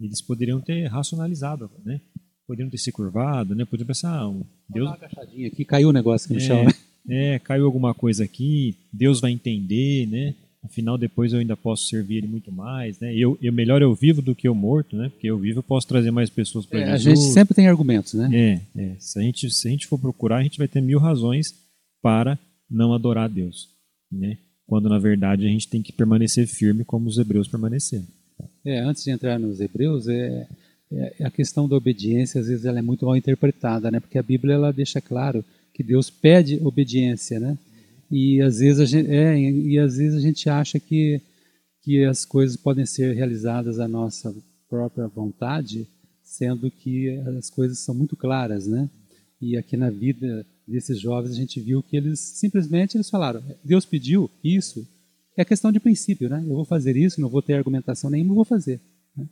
Eles 0.00 0.22
poderiam 0.22 0.60
ter 0.60 0.86
racionalizado, 0.86 1.70
né? 1.84 2.00
Poderiam 2.46 2.70
ter 2.70 2.78
se 2.78 2.92
curvado, 2.92 3.54
né? 3.54 3.64
Poderiam 3.64 3.86
pensar, 3.86 4.12
ah, 4.12 4.32
Deus... 4.68 4.88
Uma 4.88 4.94
agachadinha 4.94 5.48
aqui, 5.48 5.64
caiu 5.64 5.88
o 5.88 5.90
um 5.90 5.94
negócio 5.94 6.26
aqui 6.26 6.34
no 6.34 6.40
é, 6.40 6.46
chão, 6.46 6.64
né? 6.64 6.72
É, 7.08 7.38
caiu 7.38 7.66
alguma 7.66 7.92
coisa 7.94 8.24
aqui, 8.24 8.76
Deus 8.92 9.20
vai 9.20 9.30
entender, 9.30 10.06
né? 10.06 10.34
Afinal, 10.64 10.96
depois 10.96 11.32
eu 11.32 11.40
ainda 11.40 11.56
posso 11.56 11.88
servir 11.88 12.16
Ele 12.16 12.26
muito 12.26 12.50
mais, 12.50 12.98
né? 12.98 13.14
Eu, 13.14 13.38
eu 13.42 13.52
melhor 13.52 13.82
eu 13.82 13.94
vivo 13.94 14.22
do 14.22 14.34
que 14.34 14.48
eu 14.48 14.54
morto, 14.54 14.96
né? 14.96 15.10
Porque 15.10 15.26
eu 15.26 15.38
vivo 15.38 15.58
eu 15.58 15.62
posso 15.62 15.86
trazer 15.86 16.10
mais 16.10 16.30
pessoas 16.30 16.64
para 16.64 16.80
é, 16.80 16.96
Jesus. 16.96 17.06
A 17.06 17.10
gente 17.10 17.34
sempre 17.34 17.54
tem 17.54 17.68
argumentos, 17.68 18.14
né? 18.14 18.30
É, 18.32 18.60
é. 18.80 18.96
Se, 18.98 19.18
a 19.18 19.22
gente, 19.22 19.50
se 19.50 19.68
a 19.68 19.70
gente 19.70 19.86
for 19.86 19.98
procurar, 19.98 20.38
a 20.38 20.42
gente 20.42 20.56
vai 20.56 20.66
ter 20.66 20.80
mil 20.80 20.98
razões 20.98 21.54
para 22.00 22.38
não 22.70 22.94
adorar 22.94 23.24
a 23.24 23.28
Deus, 23.28 23.68
né? 24.10 24.38
Quando 24.66 24.88
na 24.88 24.98
verdade 24.98 25.44
a 25.44 25.48
gente 25.48 25.68
tem 25.68 25.82
que 25.82 25.92
permanecer 25.92 26.46
firme 26.46 26.82
como 26.82 27.08
os 27.08 27.18
hebreus 27.18 27.46
permaneceram. 27.46 28.06
É, 28.64 28.80
antes 28.80 29.04
de 29.04 29.10
entrar 29.10 29.38
nos 29.38 29.60
hebreus, 29.60 30.08
é, 30.08 30.48
é, 30.90 31.24
a 31.24 31.30
questão 31.30 31.68
da 31.68 31.76
obediência 31.76 32.40
às 32.40 32.48
vezes 32.48 32.64
ela 32.64 32.78
é 32.78 32.82
muito 32.82 33.04
mal 33.04 33.16
interpretada, 33.16 33.90
né? 33.90 34.00
Porque 34.00 34.18
a 34.18 34.22
Bíblia 34.22 34.54
ela 34.54 34.72
deixa 34.72 34.98
claro 34.98 35.44
que 35.74 35.82
Deus 35.82 36.08
pede 36.08 36.58
obediência, 36.64 37.38
né? 37.38 37.58
E 38.16 38.40
às 38.40 38.60
vezes 38.60 38.78
a 38.78 38.84
gente, 38.84 39.10
é, 39.10 39.36
e 39.36 39.76
às 39.76 39.96
vezes 39.96 40.16
a 40.16 40.20
gente 40.20 40.48
acha 40.48 40.78
que 40.78 41.20
que 41.82 42.04
as 42.04 42.24
coisas 42.24 42.56
podem 42.56 42.86
ser 42.86 43.12
realizadas 43.14 43.80
à 43.80 43.88
nossa 43.88 44.34
própria 44.70 45.06
vontade, 45.08 45.86
sendo 46.22 46.70
que 46.70 47.10
as 47.38 47.50
coisas 47.50 47.80
são 47.80 47.92
muito 47.92 48.16
claras, 48.16 48.68
né? 48.68 48.88
E 49.40 49.56
aqui 49.56 49.76
na 49.76 49.90
vida 49.90 50.46
desses 50.66 50.98
jovens, 50.98 51.32
a 51.32 51.34
gente 51.34 51.60
viu 51.60 51.82
que 51.82 51.96
eles 51.96 52.20
simplesmente 52.20 52.96
eles 52.96 53.10
falaram: 53.10 53.42
Deus 53.64 53.84
pediu 53.84 54.30
isso, 54.44 54.86
é 55.36 55.44
questão 55.44 55.72
de 55.72 55.80
princípio, 55.80 56.28
né? 56.28 56.40
Eu 56.46 56.54
vou 56.54 56.64
fazer 56.64 56.96
isso, 56.96 57.20
não 57.20 57.28
vou 57.28 57.42
ter 57.42 57.54
argumentação 57.54 58.08
nenhuma, 58.10 58.32
vou 58.32 58.44
fazer. 58.44 58.80
Né? 59.16 59.26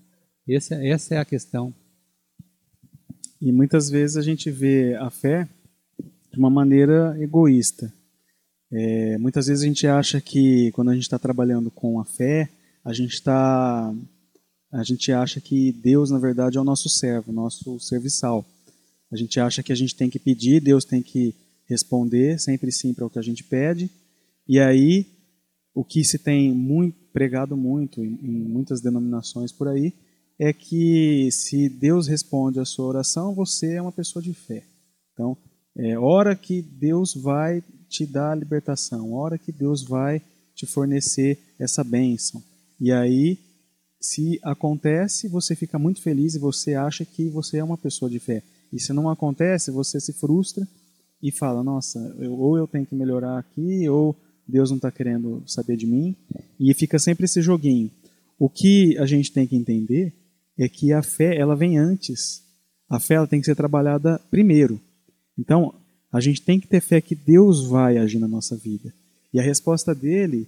Essa, 0.49 0.75
essa 0.85 1.14
é 1.14 1.18
a 1.18 1.25
questão. 1.25 1.73
E 3.40 3.53
muitas 3.53 3.88
vezes 3.88 4.16
a 4.16 4.23
gente 4.23 4.51
vê 4.51 4.97
a 4.97 5.09
fé 5.09 5.49
de 6.33 6.38
uma 6.38 6.51
maneira 6.51 7.16
egoísta. 7.21 7.92
É, 8.74 9.18
muitas 9.18 9.48
vezes 9.48 9.62
a 9.62 9.66
gente 9.66 9.87
acha 9.87 10.18
que 10.18 10.72
quando 10.72 10.90
a 10.90 10.94
gente 10.94 11.02
está 11.02 11.18
trabalhando 11.18 11.70
com 11.70 12.00
a 12.00 12.06
fé, 12.06 12.48
a 12.82 12.94
gente 12.94 13.12
está, 13.12 13.94
a 14.72 14.82
gente 14.82 15.12
acha 15.12 15.42
que 15.42 15.72
Deus 15.72 16.11
na 16.11 16.18
verdade 16.18 16.56
é 16.56 16.61
o 16.61 16.64
nosso 16.64 16.88
servo, 16.88 17.32
nosso 17.32 17.78
serviçal. 17.78 18.46
A 19.11 19.16
gente 19.16 19.38
acha 19.38 19.62
que 19.62 19.72
a 19.72 19.76
gente 19.76 19.94
tem 19.94 20.08
que 20.08 20.18
pedir, 20.18 20.58
Deus 20.58 20.87
tem 20.87 21.02
que 21.02 21.35
responder 21.66 22.40
sempre 22.40 22.72
sim 22.72 22.94
para 22.94 23.04
o 23.04 23.11
que 23.11 23.18
a 23.18 23.22
gente 23.22 23.44
pede. 23.44 23.90
E 24.48 24.58
aí, 24.58 25.06
o 25.74 25.85
que 25.85 26.02
se 26.02 26.18
tem 26.18 26.50
muito, 26.52 26.96
pregado 27.12 27.54
muito 27.54 28.02
em, 28.02 28.18
em 28.22 28.48
muitas 28.48 28.80
denominações 28.80 29.52
por 29.52 29.68
aí 29.68 29.92
é 30.38 30.50
que 30.50 31.30
se 31.30 31.68
Deus 31.68 32.06
responde 32.06 32.58
a 32.58 32.64
sua 32.64 32.87
oração, 32.87 33.35
você 33.35 33.74
é 33.74 33.82
uma 33.82 33.92
pessoa 33.92 34.22
de 34.22 34.32
fé. 34.32 34.64
Então, 35.12 35.37
é 35.76 35.98
hora 35.98 36.35
que 36.35 36.62
Deus 36.62 37.14
vai 37.14 37.62
te 37.92 38.07
dar 38.07 38.33
a 38.33 38.35
libertação, 38.35 39.12
hora 39.12 39.37
que 39.37 39.52
Deus 39.52 39.83
vai 39.83 40.22
te 40.55 40.66
fornecer 40.66 41.38
essa 41.59 41.85
bênção. 41.85 42.42
E 42.81 42.90
aí, 42.90 43.38
se 44.00 44.40
acontece, 44.42 45.28
você 45.28 45.55
fica 45.55 45.78
muito 45.78 46.00
feliz 46.00 46.35
e 46.35 46.38
você 46.38 46.74
acha 46.74 47.05
que 47.05 47.28
você 47.28 47.59
é 47.59 47.64
uma 47.64 47.76
pessoa 47.76 48.11
de 48.11 48.18
fé. 48.18 48.42
E 48.72 48.81
se 48.81 48.92
não 48.92 49.11
acontece, 49.11 49.70
você 49.70 50.00
se 50.00 50.14
frustra 50.14 50.66
e 51.22 51.31
fala: 51.31 51.62
nossa, 51.62 51.98
eu, 52.18 52.33
ou 52.33 52.57
eu 52.57 52.66
tenho 52.66 52.87
que 52.87 52.94
melhorar 52.94 53.38
aqui, 53.38 53.88
ou 53.88 54.16
Deus 54.48 54.70
não 54.70 54.76
está 54.76 54.90
querendo 54.90 55.42
saber 55.46 55.76
de 55.76 55.87
mim. 55.87 56.16
E 56.59 56.72
fica 56.74 56.98
sempre 56.98 57.26
esse 57.26 57.42
joguinho. 57.42 57.90
O 58.38 58.48
que 58.48 58.96
a 58.98 59.07
gente 59.07 59.31
tem 59.31 59.46
que 59.46 59.55
entender 59.55 60.12
é 60.59 60.68
que 60.68 60.92
a 60.92 61.02
fé 61.02 61.37
ela 61.37 61.55
vem 61.55 61.78
antes. 61.78 62.42
A 62.88 62.98
fé 62.98 63.14
ela 63.14 63.26
tem 63.26 63.40
que 63.40 63.46
ser 63.46 63.55
trabalhada 63.55 64.18
primeiro. 64.31 64.81
Então, 65.38 65.74
A 66.12 66.20
gente 66.20 66.42
tem 66.42 66.61
que 66.61 66.68
ter 66.68 66.83
fé 66.83 67.01
que 67.01 67.14
Deus 67.14 67.64
vai 67.64 67.96
agir 67.96 68.18
na 68.18 68.29
nossa 68.29 68.55
vida. 68.55 68.92
E 69.33 69.40
a 69.40 69.42
resposta 69.42 69.94
dele 69.94 70.46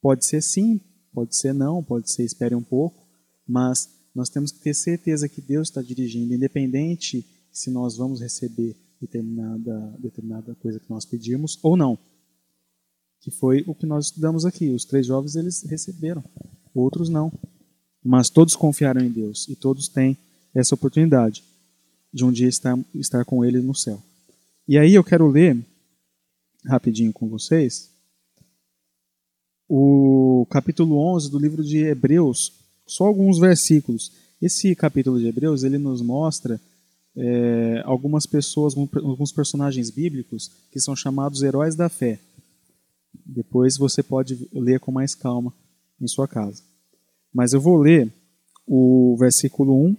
pode 0.00 0.24
ser 0.24 0.40
sim, 0.40 0.80
pode 1.12 1.36
ser 1.36 1.52
não, 1.52 1.82
pode 1.82 2.10
ser 2.12 2.24
espere 2.24 2.54
um 2.54 2.62
pouco, 2.62 3.04
mas 3.46 3.88
nós 4.14 4.28
temos 4.28 4.52
que 4.52 4.60
ter 4.60 4.74
certeza 4.74 5.28
que 5.28 5.40
Deus 5.40 5.68
está 5.68 5.82
dirigindo, 5.82 6.32
independente 6.32 7.26
se 7.50 7.70
nós 7.70 7.96
vamos 7.96 8.20
receber 8.20 8.76
determinada, 9.00 9.94
determinada 9.98 10.54
coisa 10.54 10.78
que 10.78 10.88
nós 10.88 11.04
pedimos 11.04 11.58
ou 11.62 11.76
não. 11.76 11.98
Que 13.20 13.30
foi 13.30 13.64
o 13.66 13.74
que 13.74 13.86
nós 13.86 14.06
estudamos 14.06 14.44
aqui. 14.44 14.70
Os 14.70 14.84
três 14.84 15.06
jovens 15.06 15.34
eles 15.34 15.62
receberam, 15.62 16.22
outros 16.72 17.08
não. 17.08 17.32
Mas 18.04 18.30
todos 18.30 18.54
confiaram 18.54 19.00
em 19.00 19.10
Deus 19.10 19.48
e 19.48 19.56
todos 19.56 19.88
têm 19.88 20.16
essa 20.54 20.74
oportunidade 20.74 21.42
de 22.12 22.24
um 22.24 22.30
dia 22.30 22.48
estar, 22.48 22.78
estar 22.94 23.24
com 23.24 23.44
Ele 23.44 23.60
no 23.60 23.74
céu. 23.74 24.02
E 24.66 24.78
aí 24.78 24.94
eu 24.94 25.02
quero 25.02 25.26
ler 25.28 25.58
rapidinho 26.64 27.12
com 27.12 27.28
vocês 27.28 27.92
o 29.74 30.46
capítulo 30.50 30.98
11 31.14 31.30
do 31.30 31.38
livro 31.38 31.64
de 31.64 31.78
Hebreus, 31.78 32.52
só 32.86 33.06
alguns 33.06 33.38
versículos. 33.38 34.12
Esse 34.40 34.76
capítulo 34.76 35.18
de 35.18 35.26
Hebreus 35.26 35.62
ele 35.62 35.78
nos 35.78 36.02
mostra 36.02 36.60
é, 37.16 37.80
algumas 37.86 38.26
pessoas, 38.26 38.74
alguns 38.76 39.32
personagens 39.32 39.88
bíblicos 39.88 40.50
que 40.70 40.78
são 40.78 40.94
chamados 40.94 41.42
heróis 41.42 41.74
da 41.74 41.88
fé. 41.88 42.18
Depois 43.24 43.78
você 43.78 44.02
pode 44.02 44.46
ler 44.52 44.78
com 44.78 44.92
mais 44.92 45.14
calma 45.14 45.54
em 45.98 46.06
sua 46.06 46.28
casa. 46.28 46.62
Mas 47.32 47.54
eu 47.54 47.60
vou 47.60 47.78
ler 47.78 48.12
o 48.66 49.16
versículo 49.18 49.86
1 49.86 49.96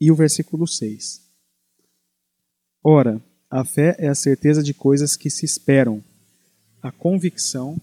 e 0.00 0.10
o 0.10 0.16
versículo 0.16 0.66
6. 0.66 1.27
Ora, 2.82 3.22
a 3.50 3.64
fé 3.64 3.96
é 3.98 4.08
a 4.08 4.14
certeza 4.14 4.62
de 4.62 4.72
coisas 4.72 5.16
que 5.16 5.30
se 5.30 5.44
esperam, 5.44 6.02
a 6.82 6.92
convicção 6.92 7.80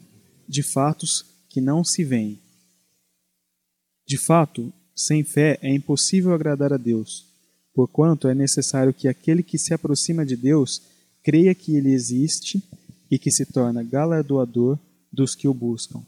de 0.48 0.64
fatos 0.64 1.26
que 1.50 1.60
não 1.60 1.84
se 1.84 2.04
veem. 2.04 2.40
De 4.08 4.18
fato, 4.18 4.72
sem 4.96 5.24
fé 5.24 5.58
é 5.62 5.74
impossível 5.74 6.34
agradar 6.34 6.72
a 6.72 6.78
Deus, 6.78 7.26
porquanto 7.74 8.28
é 8.28 8.36
necessário 8.36 8.94
que 8.94 9.08
aquele 9.08 9.44
que 9.44 9.58
se 9.58 9.74
aproxima 9.74 10.26
de 10.26 10.38
Deus 10.38 10.82
creia 11.24 11.56
que 11.56 11.76
ele 11.76 11.92
existe 11.92 12.64
e 13.10 13.18
que 13.18 13.32
se 13.32 13.46
torna 13.46 13.84
galardoador 13.84 14.80
dos 15.12 15.36
que 15.36 15.48
o 15.48 15.54
buscam. 15.54 16.04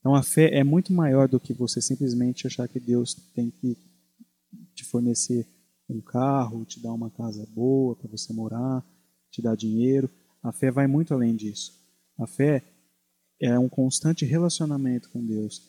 Então 0.00 0.14
a 0.14 0.22
fé 0.22 0.50
é 0.52 0.64
muito 0.64 0.92
maior 0.92 1.28
do 1.28 1.38
que 1.38 1.52
você 1.52 1.80
simplesmente 1.80 2.46
achar 2.46 2.68
que 2.68 2.80
Deus 2.80 3.14
tem 3.34 3.50
que 3.50 3.76
te 4.74 4.84
fornecer 4.84 5.46
um 5.90 6.00
carro, 6.00 6.64
te 6.64 6.80
dar 6.80 6.92
uma 6.92 7.10
casa 7.10 7.46
boa 7.54 7.96
para 7.96 8.08
você 8.08 8.32
morar, 8.32 8.84
te 9.30 9.42
dar 9.42 9.56
dinheiro. 9.56 10.08
A 10.42 10.52
fé 10.52 10.70
vai 10.70 10.86
muito 10.86 11.12
além 11.12 11.34
disso. 11.34 11.72
A 12.18 12.26
fé 12.26 12.62
é 13.40 13.58
um 13.58 13.68
constante 13.68 14.24
relacionamento 14.24 15.10
com 15.10 15.24
Deus. 15.24 15.68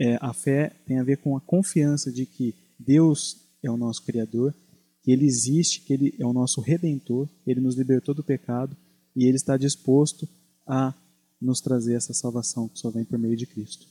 É, 0.00 0.18
a 0.20 0.32
fé 0.32 0.70
tem 0.86 0.98
a 0.98 1.04
ver 1.04 1.18
com 1.18 1.36
a 1.36 1.40
confiança 1.40 2.12
de 2.12 2.26
que 2.26 2.54
Deus 2.78 3.36
é 3.62 3.70
o 3.70 3.76
nosso 3.76 4.04
Criador, 4.04 4.54
que 5.02 5.12
Ele 5.12 5.24
existe, 5.24 5.80
que 5.82 5.92
Ele 5.92 6.14
é 6.18 6.26
o 6.26 6.32
nosso 6.32 6.60
Redentor, 6.60 7.28
Ele 7.46 7.60
nos 7.60 7.76
libertou 7.76 8.14
do 8.14 8.24
pecado 8.24 8.76
e 9.14 9.24
Ele 9.24 9.36
está 9.36 9.56
disposto 9.56 10.28
a 10.66 10.94
nos 11.40 11.60
trazer 11.60 11.94
essa 11.94 12.12
salvação 12.12 12.68
que 12.68 12.78
só 12.78 12.90
vem 12.90 13.04
por 13.04 13.18
meio 13.18 13.36
de 13.36 13.46
Cristo. 13.46 13.86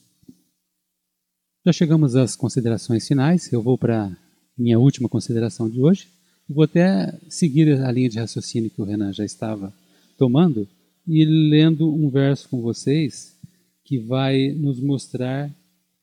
Já 1.64 1.72
chegamos 1.72 2.16
às 2.16 2.34
considerações 2.34 3.06
finais. 3.06 3.52
Eu 3.52 3.62
vou 3.62 3.78
para 3.78 4.16
minha 4.56 4.78
última 4.78 5.08
consideração 5.08 5.68
de 5.68 5.80
hoje. 5.80 6.08
Vou 6.48 6.64
até 6.64 7.18
seguir 7.28 7.72
a 7.80 7.90
linha 7.90 8.08
de 8.08 8.18
raciocínio 8.18 8.70
que 8.70 8.80
o 8.80 8.84
Renan 8.84 9.12
já 9.12 9.24
estava 9.24 9.72
tomando 10.18 10.68
e 11.06 11.24
lendo 11.24 11.92
um 11.92 12.08
verso 12.10 12.48
com 12.48 12.60
vocês 12.60 13.36
que 13.84 13.98
vai 13.98 14.52
nos 14.52 14.80
mostrar 14.80 15.50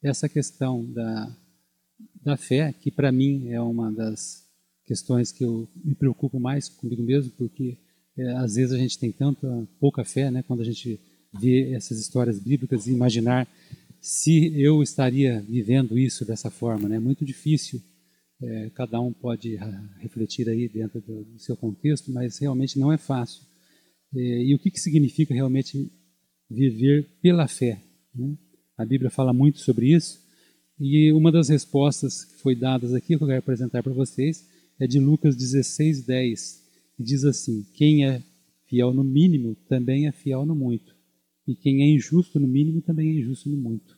essa 0.02 0.28
questão 0.28 0.86
da, 0.86 1.36
da 2.22 2.38
fé, 2.38 2.74
que 2.74 2.92
para 2.92 3.12
mim 3.12 3.50
é 3.50 3.62
uma 3.62 3.92
das 3.92 4.44
questões 4.86 5.32
que 5.32 5.44
eu 5.44 5.68
me 5.84 5.94
preocupo 5.94 6.40
mais 6.40 6.68
comigo 6.68 7.04
mesmo, 7.04 7.32
porque 7.38 7.78
é, 8.18 8.32
às 8.34 8.56
vezes 8.56 8.74
a 8.74 8.78
gente 8.78 8.98
tem 8.98 9.12
tanta 9.12 9.68
pouca 9.80 10.04
fé, 10.04 10.32
né, 10.32 10.44
quando 10.44 10.62
a 10.62 10.66
gente 10.66 11.00
vê 11.32 11.72
essas 11.74 12.00
histórias 12.00 12.40
bíblicas 12.40 12.88
e 12.88 12.92
imaginar 12.92 13.48
se 14.02 14.52
eu 14.60 14.82
estaria 14.82 15.42
vivendo 15.48 15.98
isso 15.98 16.26
dessa 16.26 16.50
forma, 16.50 16.88
né? 16.88 16.96
É 16.96 17.00
muito 17.00 17.26
difícil. 17.26 17.82
É, 18.42 18.70
cada 18.70 19.02
um 19.02 19.12
pode 19.12 19.58
refletir 19.98 20.48
aí 20.48 20.70
dentro 20.70 21.02
do, 21.02 21.26
do, 21.26 21.40
seu 21.40 21.58
contexto, 21.58 22.12
mas 22.12 22.38
realmente 22.38 22.80
não 22.80 22.92
é 22.92 22.98
fácil. 22.98 23.44
É, 24.16 24.44
e 24.44 24.56
o 24.56 24.60
que, 24.60 24.72
que 24.72 24.80
significa 24.80 25.34
realmente 25.34 25.92
viver 26.50 27.10
pela 27.22 27.48
fé? 27.48 27.84
Né? 28.16 28.38
A 28.78 28.86
Bíblia 28.86 29.10
fala 29.10 29.34
muito 29.34 29.60
sobre 29.60 29.94
isso. 29.94 30.20
E 30.80 31.12
uma 31.12 31.32
das 31.32 31.50
respostas 31.50 32.24
que 32.24 32.36
foi 32.42 32.56
dadas 32.56 32.94
aqui, 32.94 33.18
que 33.18 33.24
eu 33.24 33.28
quero 33.28 33.40
apresentar 33.40 33.84
para 33.84 33.92
vocês, 33.92 34.48
é 34.80 34.88
de 34.88 35.00
Lucas 35.00 35.36
16, 35.36 36.06
10, 36.06 36.64
que 36.96 37.04
diz 37.04 37.26
assim: 37.26 37.66
Quem 37.74 38.06
é 38.06 38.24
fiel 38.70 38.94
no 38.94 39.04
mínimo 39.04 39.56
também 39.68 40.08
é 40.08 40.12
fiel 40.14 40.46
no 40.46 40.56
muito. 40.56 40.96
E 41.46 41.56
quem 41.56 41.82
é 41.82 41.94
injusto 41.94 42.40
no 42.40 42.48
mínimo 42.48 42.82
também 42.82 43.10
é 43.10 43.20
injusto 43.20 43.50
no 43.50 43.58
muito. 43.58 43.98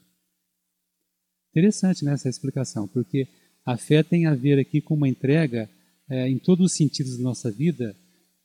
Interessante 1.51 2.03
né, 2.03 2.13
essa 2.13 2.29
explicação, 2.29 2.87
porque 2.87 3.27
a 3.65 3.77
fé 3.77 4.03
tem 4.03 4.25
a 4.25 4.35
ver 4.35 4.59
aqui 4.59 4.81
com 4.81 4.95
uma 4.95 5.09
entrega 5.09 5.69
é, 6.09 6.29
em 6.29 6.37
todos 6.37 6.65
os 6.65 6.73
sentidos 6.73 7.17
da 7.17 7.23
nossa 7.23 7.51
vida, 7.51 7.95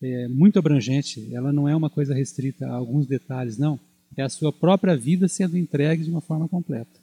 é, 0.01 0.29
muito 0.29 0.59
abrangente. 0.59 1.35
Ela 1.35 1.53
não 1.53 1.69
é 1.69 1.75
uma 1.75 1.91
coisa 1.91 2.15
restrita 2.15 2.67
a 2.67 2.75
alguns 2.75 3.07
detalhes, 3.07 3.59
não. 3.59 3.79
É 4.17 4.23
a 4.23 4.29
sua 4.29 4.53
própria 4.53 4.97
vida 4.97 5.29
sendo 5.29 5.57
entregue 5.57 6.05
de 6.05 6.11
uma 6.11 6.21
forma 6.21 6.49
completa. 6.49 7.01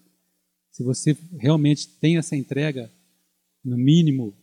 Se 0.71 0.83
você 0.83 1.15
realmente 1.37 1.87
tem 1.87 2.17
essa 2.17 2.35
entrega, 2.35 2.89
no 3.63 3.77
mínimo, 3.77 4.33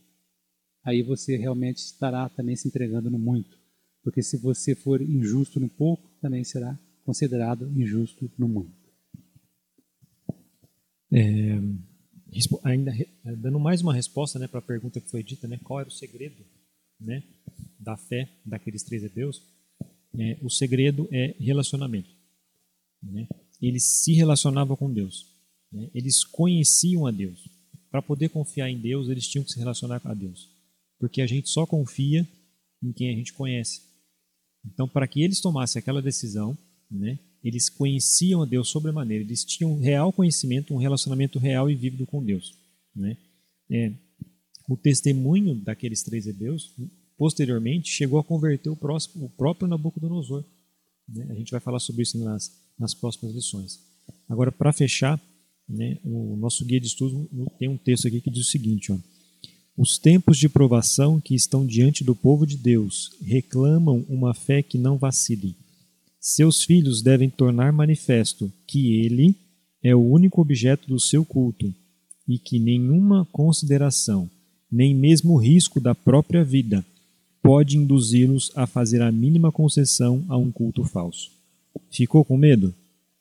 aí 0.83 1.03
você 1.03 1.37
realmente 1.37 1.77
estará 1.77 2.27
também 2.29 2.55
se 2.55 2.67
entregando 2.67 3.09
no 3.09 3.19
muito. 3.19 3.59
Porque 4.03 4.23
se 4.23 4.37
você 4.37 4.73
for 4.73 5.01
injusto 5.01 5.59
no 5.59 5.69
pouco, 5.69 6.09
também 6.19 6.43
será 6.43 6.77
considerado 7.05 7.69
injusto 7.77 8.31
no 8.37 8.47
mundo. 8.47 8.71
É, 11.11 11.59
ainda 12.63 12.93
dando 13.37 13.59
mais 13.59 13.81
uma 13.81 13.93
resposta 13.93 14.39
né, 14.39 14.47
para 14.47 14.59
a 14.59 14.63
pergunta 14.63 15.01
que 15.01 15.09
foi 15.09 15.23
dita, 15.23 15.47
né, 15.47 15.59
qual 15.63 15.79
era 15.79 15.89
o 15.89 15.91
segredo 15.91 16.43
né, 16.99 17.23
da 17.79 17.97
fé 17.97 18.29
daqueles 18.45 18.83
três 18.83 19.03
hebreus? 19.03 19.41
É, 20.17 20.37
o 20.41 20.49
segredo 20.49 21.07
é 21.11 21.35
relacionamento. 21.39 22.09
Né? 23.01 23.27
Eles 23.61 23.83
se 23.83 24.13
relacionavam 24.13 24.75
com 24.75 24.91
Deus. 24.91 25.25
Né? 25.71 25.89
Eles 25.93 26.23
conheciam 26.23 27.05
a 27.05 27.11
Deus. 27.11 27.47
Para 27.89 28.01
poder 28.01 28.29
confiar 28.29 28.69
em 28.69 28.79
Deus, 28.79 29.09
eles 29.09 29.27
tinham 29.27 29.43
que 29.43 29.51
se 29.51 29.59
relacionar 29.59 29.99
com 29.99 30.15
Deus. 30.15 30.49
Porque 30.99 31.21
a 31.21 31.27
gente 31.27 31.49
só 31.49 31.65
confia 31.65 32.27
em 32.81 32.91
quem 32.91 33.09
a 33.09 33.15
gente 33.15 33.33
conhece. 33.33 33.81
Então, 34.65 34.87
para 34.87 35.07
que 35.07 35.21
eles 35.21 35.41
tomassem 35.41 35.79
aquela 35.79 36.01
decisão, 36.01 36.57
né? 36.89 37.17
Eles 37.43 37.69
conheciam 37.69 38.41
a 38.41 38.45
Deus 38.45 38.69
sobremaneira, 38.69 39.23
eles 39.23 39.43
tinham 39.43 39.73
um 39.73 39.79
real 39.79 40.13
conhecimento, 40.13 40.73
um 40.73 40.77
relacionamento 40.77 41.39
real 41.39 41.69
e 41.69 41.75
vívido 41.75 42.05
com 42.05 42.23
Deus. 42.23 42.55
Né? 42.95 43.17
É, 43.69 43.91
o 44.69 44.77
testemunho 44.77 45.55
daqueles 45.55 46.03
três 46.03 46.27
hebreus, 46.27 46.75
posteriormente, 47.17 47.89
chegou 47.89 48.19
a 48.19 48.23
converter 48.23 48.69
o, 48.69 48.75
próximo, 48.75 49.25
o 49.25 49.29
próprio 49.29 49.67
Nabucodonosor. 49.67 50.43
Né? 51.09 51.27
A 51.29 51.33
gente 51.33 51.51
vai 51.51 51.59
falar 51.59 51.79
sobre 51.79 52.03
isso 52.03 52.17
nas, 52.19 52.51
nas 52.77 52.93
próximas 52.93 53.33
lições. 53.33 53.79
Agora, 54.29 54.51
para 54.51 54.71
fechar, 54.71 55.19
né, 55.67 55.97
o 56.03 56.35
nosso 56.35 56.63
guia 56.63 56.79
de 56.79 56.87
estudo 56.87 57.27
tem 57.57 57.67
um 57.67 57.77
texto 57.77 58.07
aqui 58.07 58.21
que 58.21 58.29
diz 58.29 58.47
o 58.47 58.49
seguinte: 58.49 58.91
ó, 58.91 58.97
Os 59.75 59.97
tempos 59.97 60.37
de 60.37 60.47
provação 60.47 61.19
que 61.19 61.33
estão 61.33 61.65
diante 61.65 62.03
do 62.03 62.15
povo 62.15 62.45
de 62.45 62.57
Deus 62.57 63.11
reclamam 63.21 64.05
uma 64.07 64.33
fé 64.33 64.61
que 64.61 64.77
não 64.77 64.97
vacile 64.97 65.55
seus 66.23 66.63
filhos 66.63 67.01
devem 67.01 67.31
tornar 67.31 67.73
manifesto 67.73 68.53
que 68.67 69.01
ele 69.03 69.35
é 69.83 69.95
o 69.95 69.99
único 69.99 70.39
objeto 70.39 70.87
do 70.87 70.99
seu 70.99 71.25
culto 71.25 71.73
e 72.27 72.37
que 72.37 72.59
nenhuma 72.59 73.27
consideração, 73.31 74.29
nem 74.71 74.93
mesmo 74.93 75.33
o 75.33 75.37
risco 75.37 75.81
da 75.81 75.95
própria 75.95 76.43
vida, 76.43 76.85
pode 77.41 77.75
induzi-los 77.75 78.51
a 78.55 78.67
fazer 78.67 79.01
a 79.01 79.11
mínima 79.11 79.51
concessão 79.51 80.23
a 80.29 80.37
um 80.37 80.51
culto 80.51 80.83
falso. 80.83 81.31
Ficou 81.89 82.23
com 82.23 82.37
medo? 82.37 82.71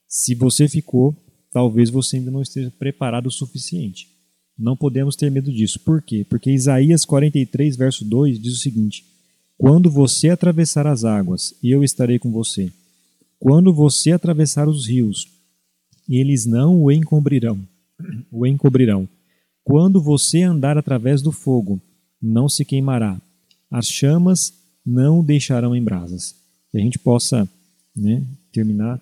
Se 0.07 0.35
você 0.35 0.69
ficou, 0.69 1.17
talvez 1.51 1.89
você 1.89 2.19
ainda 2.19 2.31
não 2.31 2.43
esteja 2.43 2.71
preparado 2.79 3.29
o 3.29 3.33
suficiente. 3.33 4.09
Não 4.59 4.77
podemos 4.77 5.17
ter 5.17 5.31
medo 5.31 5.51
disso. 5.51 5.81
Por 5.81 6.03
quê? 6.03 6.27
Porque 6.29 6.51
Isaías 6.51 7.07
43, 7.07 7.77
verso 7.77 8.05
2 8.05 8.39
diz 8.39 8.53
o 8.53 8.61
seguinte: 8.61 9.07
Quando 9.57 9.91
você 9.91 10.29
atravessar 10.29 10.87
as 10.87 11.03
águas, 11.03 11.55
eu 11.65 11.83
estarei 11.83 12.19
com 12.19 12.31
você 12.31 12.71
quando 13.41 13.73
você 13.73 14.13
atravessar 14.13 14.69
os 14.69 14.87
rios, 14.87 15.27
eles 16.07 16.45
não 16.45 16.83
o 16.83 16.93
encobrirão. 16.93 17.67
O 18.31 18.47
encobrirão. 18.47 19.09
Quando 19.65 20.01
você 20.01 20.43
andar 20.43 20.77
através 20.77 21.23
do 21.23 21.33
fogo, 21.33 21.81
não 22.21 22.51
se 22.51 22.67
queimará. 22.67 23.21
As 23.71 23.87
chamas 23.87 24.53
não 24.85 25.25
deixarão 25.25 25.75
em 25.75 25.83
brasas. 25.83 26.35
Que 26.71 26.77
a 26.77 26.81
gente 26.83 26.99
possa 26.99 27.49
né, 27.97 28.23
terminar 28.53 29.01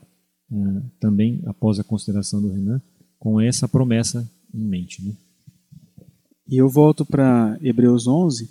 uh, 0.50 0.82
também, 1.00 1.42
após 1.44 1.80
a 1.80 1.84
consideração 1.84 2.40
do 2.40 2.52
Renan, 2.52 2.80
com 3.18 3.40
essa 3.40 3.66
promessa 3.66 4.28
em 4.54 4.64
mente. 4.64 5.04
Né? 5.04 5.14
E 6.48 6.56
eu 6.56 6.68
volto 6.68 7.04
para 7.04 7.58
Hebreus 7.60 8.06
11, 8.06 8.48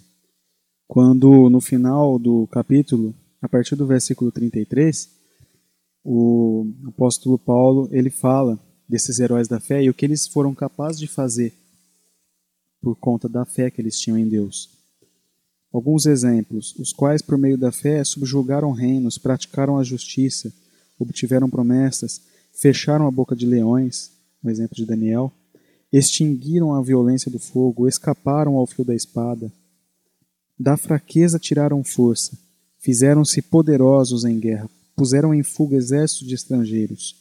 quando 0.86 1.50
no 1.50 1.62
final 1.62 2.20
do 2.20 2.46
capítulo, 2.48 3.16
a 3.42 3.48
partir 3.48 3.76
do 3.76 3.88
versículo 3.88 4.32
33, 4.32 5.17
o 6.10 6.66
apóstolo 6.88 7.38
Paulo 7.38 7.90
ele 7.92 8.10
fala 8.10 8.58
desses 8.88 9.20
heróis 9.20 9.46
da 9.46 9.60
fé 9.60 9.84
e 9.84 9.90
o 9.90 9.94
que 9.94 10.06
eles 10.06 10.26
foram 10.26 10.56
capazes 10.56 10.98
de 10.98 11.06
fazer 11.06 11.54
por 12.82 12.96
conta 12.96 13.28
da 13.28 13.44
fé 13.44 13.70
que 13.70 13.82
eles 13.82 14.00
tinham 14.00 14.18
em 14.18 14.26
Deus. 14.26 14.70
Alguns 15.74 16.06
exemplos: 16.06 16.74
os 16.80 16.94
quais, 16.94 17.22
por 17.22 17.38
meio 17.38 17.58
da 17.58 17.74
fé, 17.74 18.02
subjugaram 18.06 18.72
reinos, 18.72 19.18
praticaram 19.18 19.78
a 19.78 19.84
justiça, 19.84 20.54
obtiveram 20.98 21.50
promessas, 21.50 22.22
fecharam 22.54 23.06
a 23.06 23.12
boca 23.12 23.36
de 23.36 23.46
leões, 23.46 24.10
no 24.42 24.50
exemplo 24.50 24.78
de 24.78 24.86
Daniel, 24.86 25.30
extinguiram 25.92 26.74
a 26.74 26.82
violência 26.82 27.30
do 27.30 27.38
fogo, 27.38 27.86
escaparam 27.86 28.56
ao 28.56 28.66
fio 28.66 28.86
da 28.86 28.96
espada. 28.96 29.52
Da 30.58 30.78
fraqueza 30.78 31.38
tiraram 31.38 31.84
força, 31.84 32.40
fizeram-se 32.80 33.42
poderosos 33.42 34.24
em 34.24 34.40
guerra, 34.40 34.70
puseram 34.98 35.32
em 35.32 35.44
fuga 35.44 35.78
exércitos 35.78 36.28
de 36.28 36.34
estrangeiros. 36.34 37.16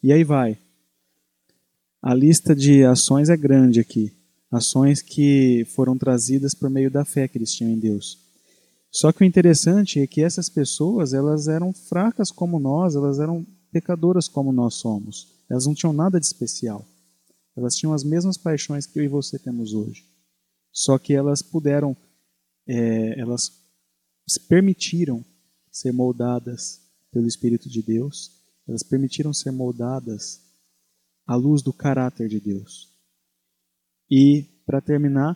E 0.00 0.12
aí 0.12 0.22
vai. 0.22 0.56
A 2.00 2.14
lista 2.14 2.54
de 2.54 2.84
ações 2.84 3.28
é 3.28 3.36
grande 3.36 3.80
aqui. 3.80 4.12
Ações 4.48 5.02
que 5.02 5.66
foram 5.74 5.98
trazidas 5.98 6.54
por 6.54 6.70
meio 6.70 6.88
da 6.88 7.04
fé 7.04 7.26
que 7.26 7.36
eles 7.36 7.52
tinham 7.52 7.72
em 7.72 7.78
Deus. 7.78 8.24
Só 8.92 9.10
que 9.10 9.22
o 9.22 9.26
interessante 9.26 9.98
é 9.98 10.06
que 10.06 10.22
essas 10.22 10.48
pessoas, 10.48 11.12
elas 11.12 11.48
eram 11.48 11.72
fracas 11.72 12.30
como 12.30 12.60
nós, 12.60 12.94
elas 12.94 13.18
eram 13.18 13.44
pecadoras 13.72 14.28
como 14.28 14.52
nós 14.52 14.74
somos. 14.74 15.26
Elas 15.50 15.66
não 15.66 15.74
tinham 15.74 15.92
nada 15.92 16.20
de 16.20 16.26
especial. 16.26 16.86
Elas 17.56 17.74
tinham 17.74 17.92
as 17.92 18.04
mesmas 18.04 18.36
paixões 18.36 18.86
que 18.86 19.00
eu 19.00 19.02
e 19.02 19.08
você 19.08 19.36
temos 19.36 19.74
hoje. 19.74 20.04
Só 20.72 20.96
que 20.96 21.12
elas 21.12 21.42
puderam, 21.42 21.96
é, 22.68 23.18
elas 23.18 23.50
se 24.28 24.38
permitiram 24.40 25.24
ser 25.72 25.92
moldadas 25.92 26.85
pelo 27.16 27.26
Espírito 27.26 27.70
de 27.70 27.80
Deus, 27.80 28.30
elas 28.68 28.82
permitiram 28.82 29.32
ser 29.32 29.50
moldadas 29.50 30.38
à 31.26 31.34
luz 31.34 31.62
do 31.62 31.72
caráter 31.72 32.28
de 32.28 32.38
Deus. 32.38 32.94
E, 34.10 34.42
para 34.66 34.82
terminar, 34.82 35.34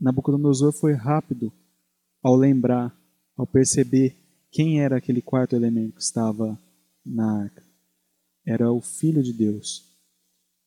Nabucodonosor 0.00 0.72
foi 0.72 0.92
rápido 0.92 1.52
ao 2.20 2.34
lembrar, 2.34 2.92
ao 3.36 3.46
perceber 3.46 4.16
quem 4.50 4.80
era 4.80 4.96
aquele 4.96 5.22
quarto 5.22 5.54
elemento 5.54 5.94
que 5.94 6.02
estava 6.02 6.60
na 7.06 7.44
arca. 7.44 7.64
Era 8.44 8.72
o 8.72 8.80
Filho 8.80 9.22
de 9.22 9.32
Deus. 9.32 9.96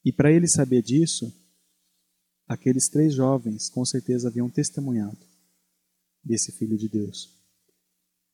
E 0.05 0.13
para 0.13 0.31
ele 0.31 0.47
saber 0.47 0.81
disso, 0.81 1.29
aqueles 2.47 2.87
três 2.87 3.13
jovens 3.13 3.67
com 3.67 3.83
certeza 3.83 4.29
haviam 4.29 4.49
testemunhado 4.49 5.19
desse 6.23 6.53
Filho 6.53 6.77
de 6.77 6.87
Deus. 6.87 7.36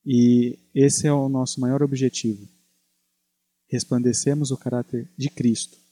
E 0.06 0.60
esse 0.74 1.08
é 1.08 1.14
o 1.14 1.30
nosso 1.30 1.60
maior 1.62 1.82
objetivo: 1.82 2.48
resplandecemos 3.68 4.52
o 4.52 4.58
caráter 4.58 5.08
de 5.18 5.30
Cristo 5.30 5.84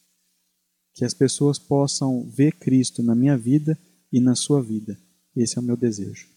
que 0.93 1.05
as 1.05 1.13
pessoas 1.13 1.57
possam 1.57 2.23
ver 2.23 2.53
Cristo 2.53 3.01
na 3.01 3.15
minha 3.15 3.37
vida 3.37 3.77
e 4.11 4.19
na 4.19 4.35
sua 4.35 4.61
vida. 4.61 4.97
Esse 5.35 5.57
é 5.57 5.61
o 5.61 5.63
meu 5.63 5.77
desejo. 5.77 6.27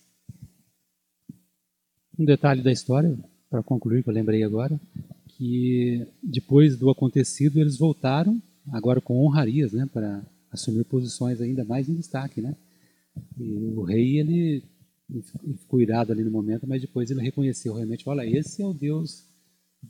Um 2.19 2.25
detalhe 2.25 2.63
da 2.63 2.71
história, 2.71 3.19
para 3.51 3.63
concluir, 3.63 4.03
que 4.03 4.09
eu 4.09 4.15
lembrei 4.15 4.45
agora, 4.45 4.81
que 5.29 6.07
depois 6.23 6.77
do 6.77 6.89
acontecido 6.89 7.61
eles 7.61 7.77
voltaram, 7.77 8.41
agora 8.71 9.01
com 9.01 9.25
honrarias, 9.25 9.73
né, 9.73 9.89
para 9.93 10.25
assumir 10.51 10.85
posições 10.85 11.41
ainda 11.41 11.65
mais 11.65 11.89
em 11.89 11.95
destaque, 11.95 12.41
né? 12.41 12.55
E 13.39 13.73
o 13.77 13.83
rei 13.83 14.19
ele 14.19 14.63
ficou 15.61 15.81
irado 15.81 16.13
ali 16.13 16.25
no 16.25 16.31
momento, 16.31 16.67
mas 16.67 16.81
depois 16.81 17.11
ele 17.11 17.21
reconheceu 17.21 17.75
realmente, 17.75 18.09
olha, 18.09 18.27
esse 18.27 18.63
é 18.63 18.67
o 18.67 18.73
Deus 18.73 19.25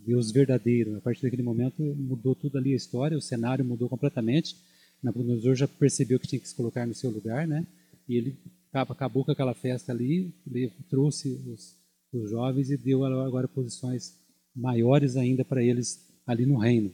Deus 0.05 0.33
verdadeiro. 0.33 0.97
A 0.97 1.01
partir 1.01 1.23
daquele 1.23 1.43
momento 1.43 1.83
mudou 1.83 2.35
tudo 2.35 2.59
ali 2.59 2.73
a 2.73 2.77
história, 2.77 3.17
o 3.17 3.23
cenário 3.23 3.65
mudou 3.65 3.89
completamente. 3.89 4.57
Nabucodonosor 5.03 5.55
já 5.55 5.69
percebeu 5.69 6.19
que 6.19 6.27
tinha 6.27 6.41
que 6.41 6.49
se 6.49 6.55
colocar 6.55 6.87
no 6.87 6.95
seu 6.95 7.11
lugar, 7.11 7.47
né? 7.47 7.67
E 8.09 8.17
ele 8.17 8.37
acabou 8.73 9.25
com 9.25 9.31
aquela 9.31 9.55
festa 9.55 9.93
ali, 9.93 10.35
ele 10.51 10.73
trouxe 10.91 11.29
os, 11.47 11.77
os 12.13 12.31
jovens 12.31 12.71
e 12.71 12.77
deu 12.77 13.05
agora 13.05 13.47
posições 13.47 14.15
maiores 14.55 15.17
ainda 15.17 15.45
para 15.45 15.63
eles 15.63 16.09
ali 16.27 16.45
no 16.45 16.59
reino. 16.59 16.93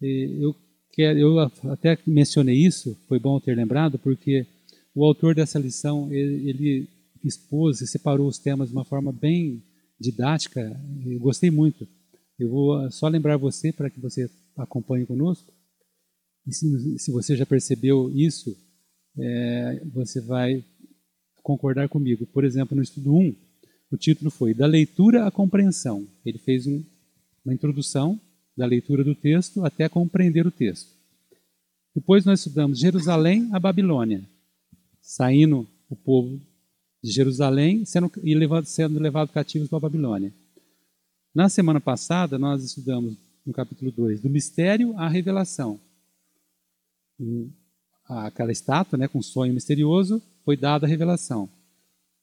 E 0.00 0.38
eu 0.42 0.54
quero, 0.92 1.18
eu 1.18 1.38
até 1.70 1.98
mencionei 2.06 2.56
isso, 2.56 2.96
foi 3.08 3.18
bom 3.18 3.40
ter 3.40 3.56
lembrado, 3.56 3.98
porque 3.98 4.46
o 4.94 5.04
autor 5.04 5.34
dessa 5.34 5.58
lição 5.58 6.12
ele, 6.12 6.50
ele 6.50 6.88
expôs 7.24 7.80
e 7.80 7.86
separou 7.86 8.28
os 8.28 8.38
temas 8.38 8.68
de 8.68 8.74
uma 8.74 8.84
forma 8.84 9.12
bem 9.12 9.62
didática. 9.98 10.80
Eu 11.04 11.20
gostei 11.20 11.50
muito. 11.50 11.86
Eu 12.38 12.48
vou 12.48 12.90
só 12.90 13.08
lembrar 13.08 13.36
você 13.36 13.72
para 13.72 13.90
que 13.90 14.00
você 14.00 14.30
acompanhe 14.56 15.04
conosco. 15.06 15.52
E 16.46 16.52
se, 16.52 16.98
se 16.98 17.10
você 17.10 17.36
já 17.36 17.44
percebeu 17.44 18.10
isso, 18.14 18.56
é, 19.18 19.82
você 19.92 20.20
vai 20.20 20.64
concordar 21.42 21.88
comigo. 21.88 22.26
Por 22.26 22.44
exemplo, 22.44 22.76
no 22.76 22.82
estudo 22.82 23.14
1, 23.14 23.34
o 23.90 23.96
título 23.96 24.30
foi 24.30 24.54
Da 24.54 24.66
Leitura 24.66 25.26
à 25.26 25.30
Compreensão. 25.30 26.06
Ele 26.24 26.38
fez 26.38 26.66
um, 26.66 26.82
uma 27.44 27.52
introdução 27.52 28.18
da 28.56 28.66
leitura 28.66 29.02
do 29.02 29.14
texto 29.14 29.64
até 29.64 29.88
compreender 29.88 30.46
o 30.46 30.50
texto. 30.50 30.90
Depois 31.94 32.24
nós 32.24 32.40
estudamos 32.40 32.78
Jerusalém 32.78 33.48
a 33.52 33.58
Babilônia, 33.58 34.22
saindo 35.00 35.66
o 35.88 35.96
povo 35.96 36.40
de 37.02 37.10
Jerusalém 37.10 37.84
sendo, 37.84 38.10
e 38.22 38.34
levado, 38.34 38.66
sendo 38.66 38.98
levado 38.98 39.32
cativos 39.32 39.68
para 39.68 39.78
a 39.78 39.80
Babilônia. 39.80 40.32
Na 41.34 41.48
semana 41.48 41.80
passada, 41.80 42.38
nós 42.38 42.62
estudamos 42.64 43.16
no 43.46 43.52
capítulo 43.52 43.90
2, 43.90 44.20
do 44.20 44.28
mistério 44.28 44.96
à 44.98 45.08
revelação. 45.08 45.80
Aquela 48.06 48.52
estátua, 48.52 48.98
né, 48.98 49.08
com 49.08 49.22
sonho 49.22 49.54
misterioso, 49.54 50.20
foi 50.44 50.56
dada 50.56 50.86
a 50.86 50.88
revelação. 50.88 51.48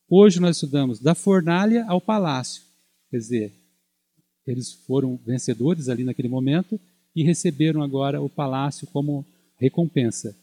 Hoje 0.08 0.40
nós 0.40 0.56
estudamos 0.56 0.98
da 0.98 1.14
fornalha 1.14 1.84
ao 1.86 2.00
palácio. 2.00 2.62
Quer 3.10 3.18
dizer, 3.18 3.52
eles 4.46 4.72
foram 4.72 5.18
vencedores 5.24 5.88
ali 5.88 6.04
naquele 6.04 6.28
momento 6.28 6.80
e 7.14 7.22
receberam 7.22 7.82
agora 7.82 8.20
o 8.20 8.28
palácio 8.28 8.86
como 8.88 9.24
recompensa. 9.58 10.36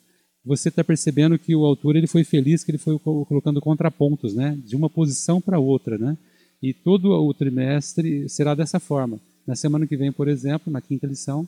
Você 0.45 0.69
está 0.69 0.83
percebendo 0.83 1.39
que 1.39 1.55
o 1.55 1.65
autor 1.65 1.95
ele 1.95 2.07
foi 2.07 2.23
feliz 2.23 2.63
que 2.63 2.71
ele 2.71 2.77
foi 2.77 2.99
colocando 2.99 3.59
contrapontos, 3.59 4.35
né, 4.35 4.57
de 4.63 4.75
uma 4.75 4.89
posição 4.89 5.41
para 5.41 5.59
outra, 5.59 5.97
né? 5.97 6.17
E 6.61 6.73
todo 6.73 7.11
o 7.11 7.33
trimestre 7.33 8.29
será 8.29 8.53
dessa 8.53 8.79
forma. 8.79 9.19
Na 9.45 9.55
semana 9.55 9.87
que 9.87 9.97
vem, 9.97 10.11
por 10.11 10.27
exemplo, 10.27 10.71
na 10.71 10.81
quinta 10.81 11.05
lição, 11.07 11.47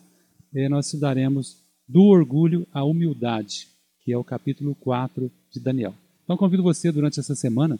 eh, 0.53 0.67
nós 0.67 0.85
estudaremos 0.85 1.57
do 1.87 2.03
orgulho 2.03 2.67
à 2.73 2.83
humildade, 2.83 3.67
que 4.03 4.11
é 4.11 4.17
o 4.17 4.23
capítulo 4.23 4.75
4 4.75 5.31
de 5.51 5.59
Daniel. 5.59 5.93
Então 6.23 6.35
convido 6.35 6.63
você 6.63 6.91
durante 6.91 7.19
essa 7.19 7.35
semana 7.35 7.79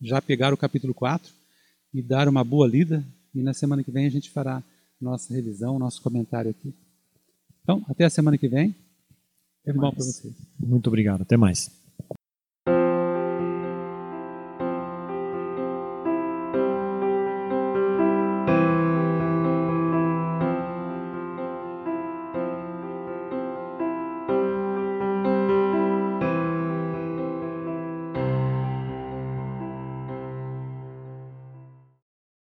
já 0.00 0.20
pegar 0.20 0.52
o 0.52 0.56
capítulo 0.56 0.92
4 0.92 1.32
e 1.92 2.02
dar 2.02 2.28
uma 2.28 2.42
boa 2.42 2.66
lida 2.66 3.04
e 3.34 3.42
na 3.42 3.52
semana 3.52 3.82
que 3.82 3.90
vem 3.90 4.06
a 4.06 4.10
gente 4.10 4.30
fará 4.30 4.62
nossa 5.00 5.34
revisão, 5.34 5.78
nosso 5.78 6.00
comentário 6.00 6.50
aqui. 6.50 6.74
Então, 7.62 7.84
até 7.88 8.04
a 8.04 8.10
semana 8.10 8.38
que 8.38 8.48
vem. 8.48 8.74
É 9.66 9.72
bom 9.72 9.90
para 9.90 10.04
vocês. 10.04 10.32
Muito 10.58 10.86
obrigado. 10.88 11.22
Até 11.22 11.36
mais. 11.36 11.70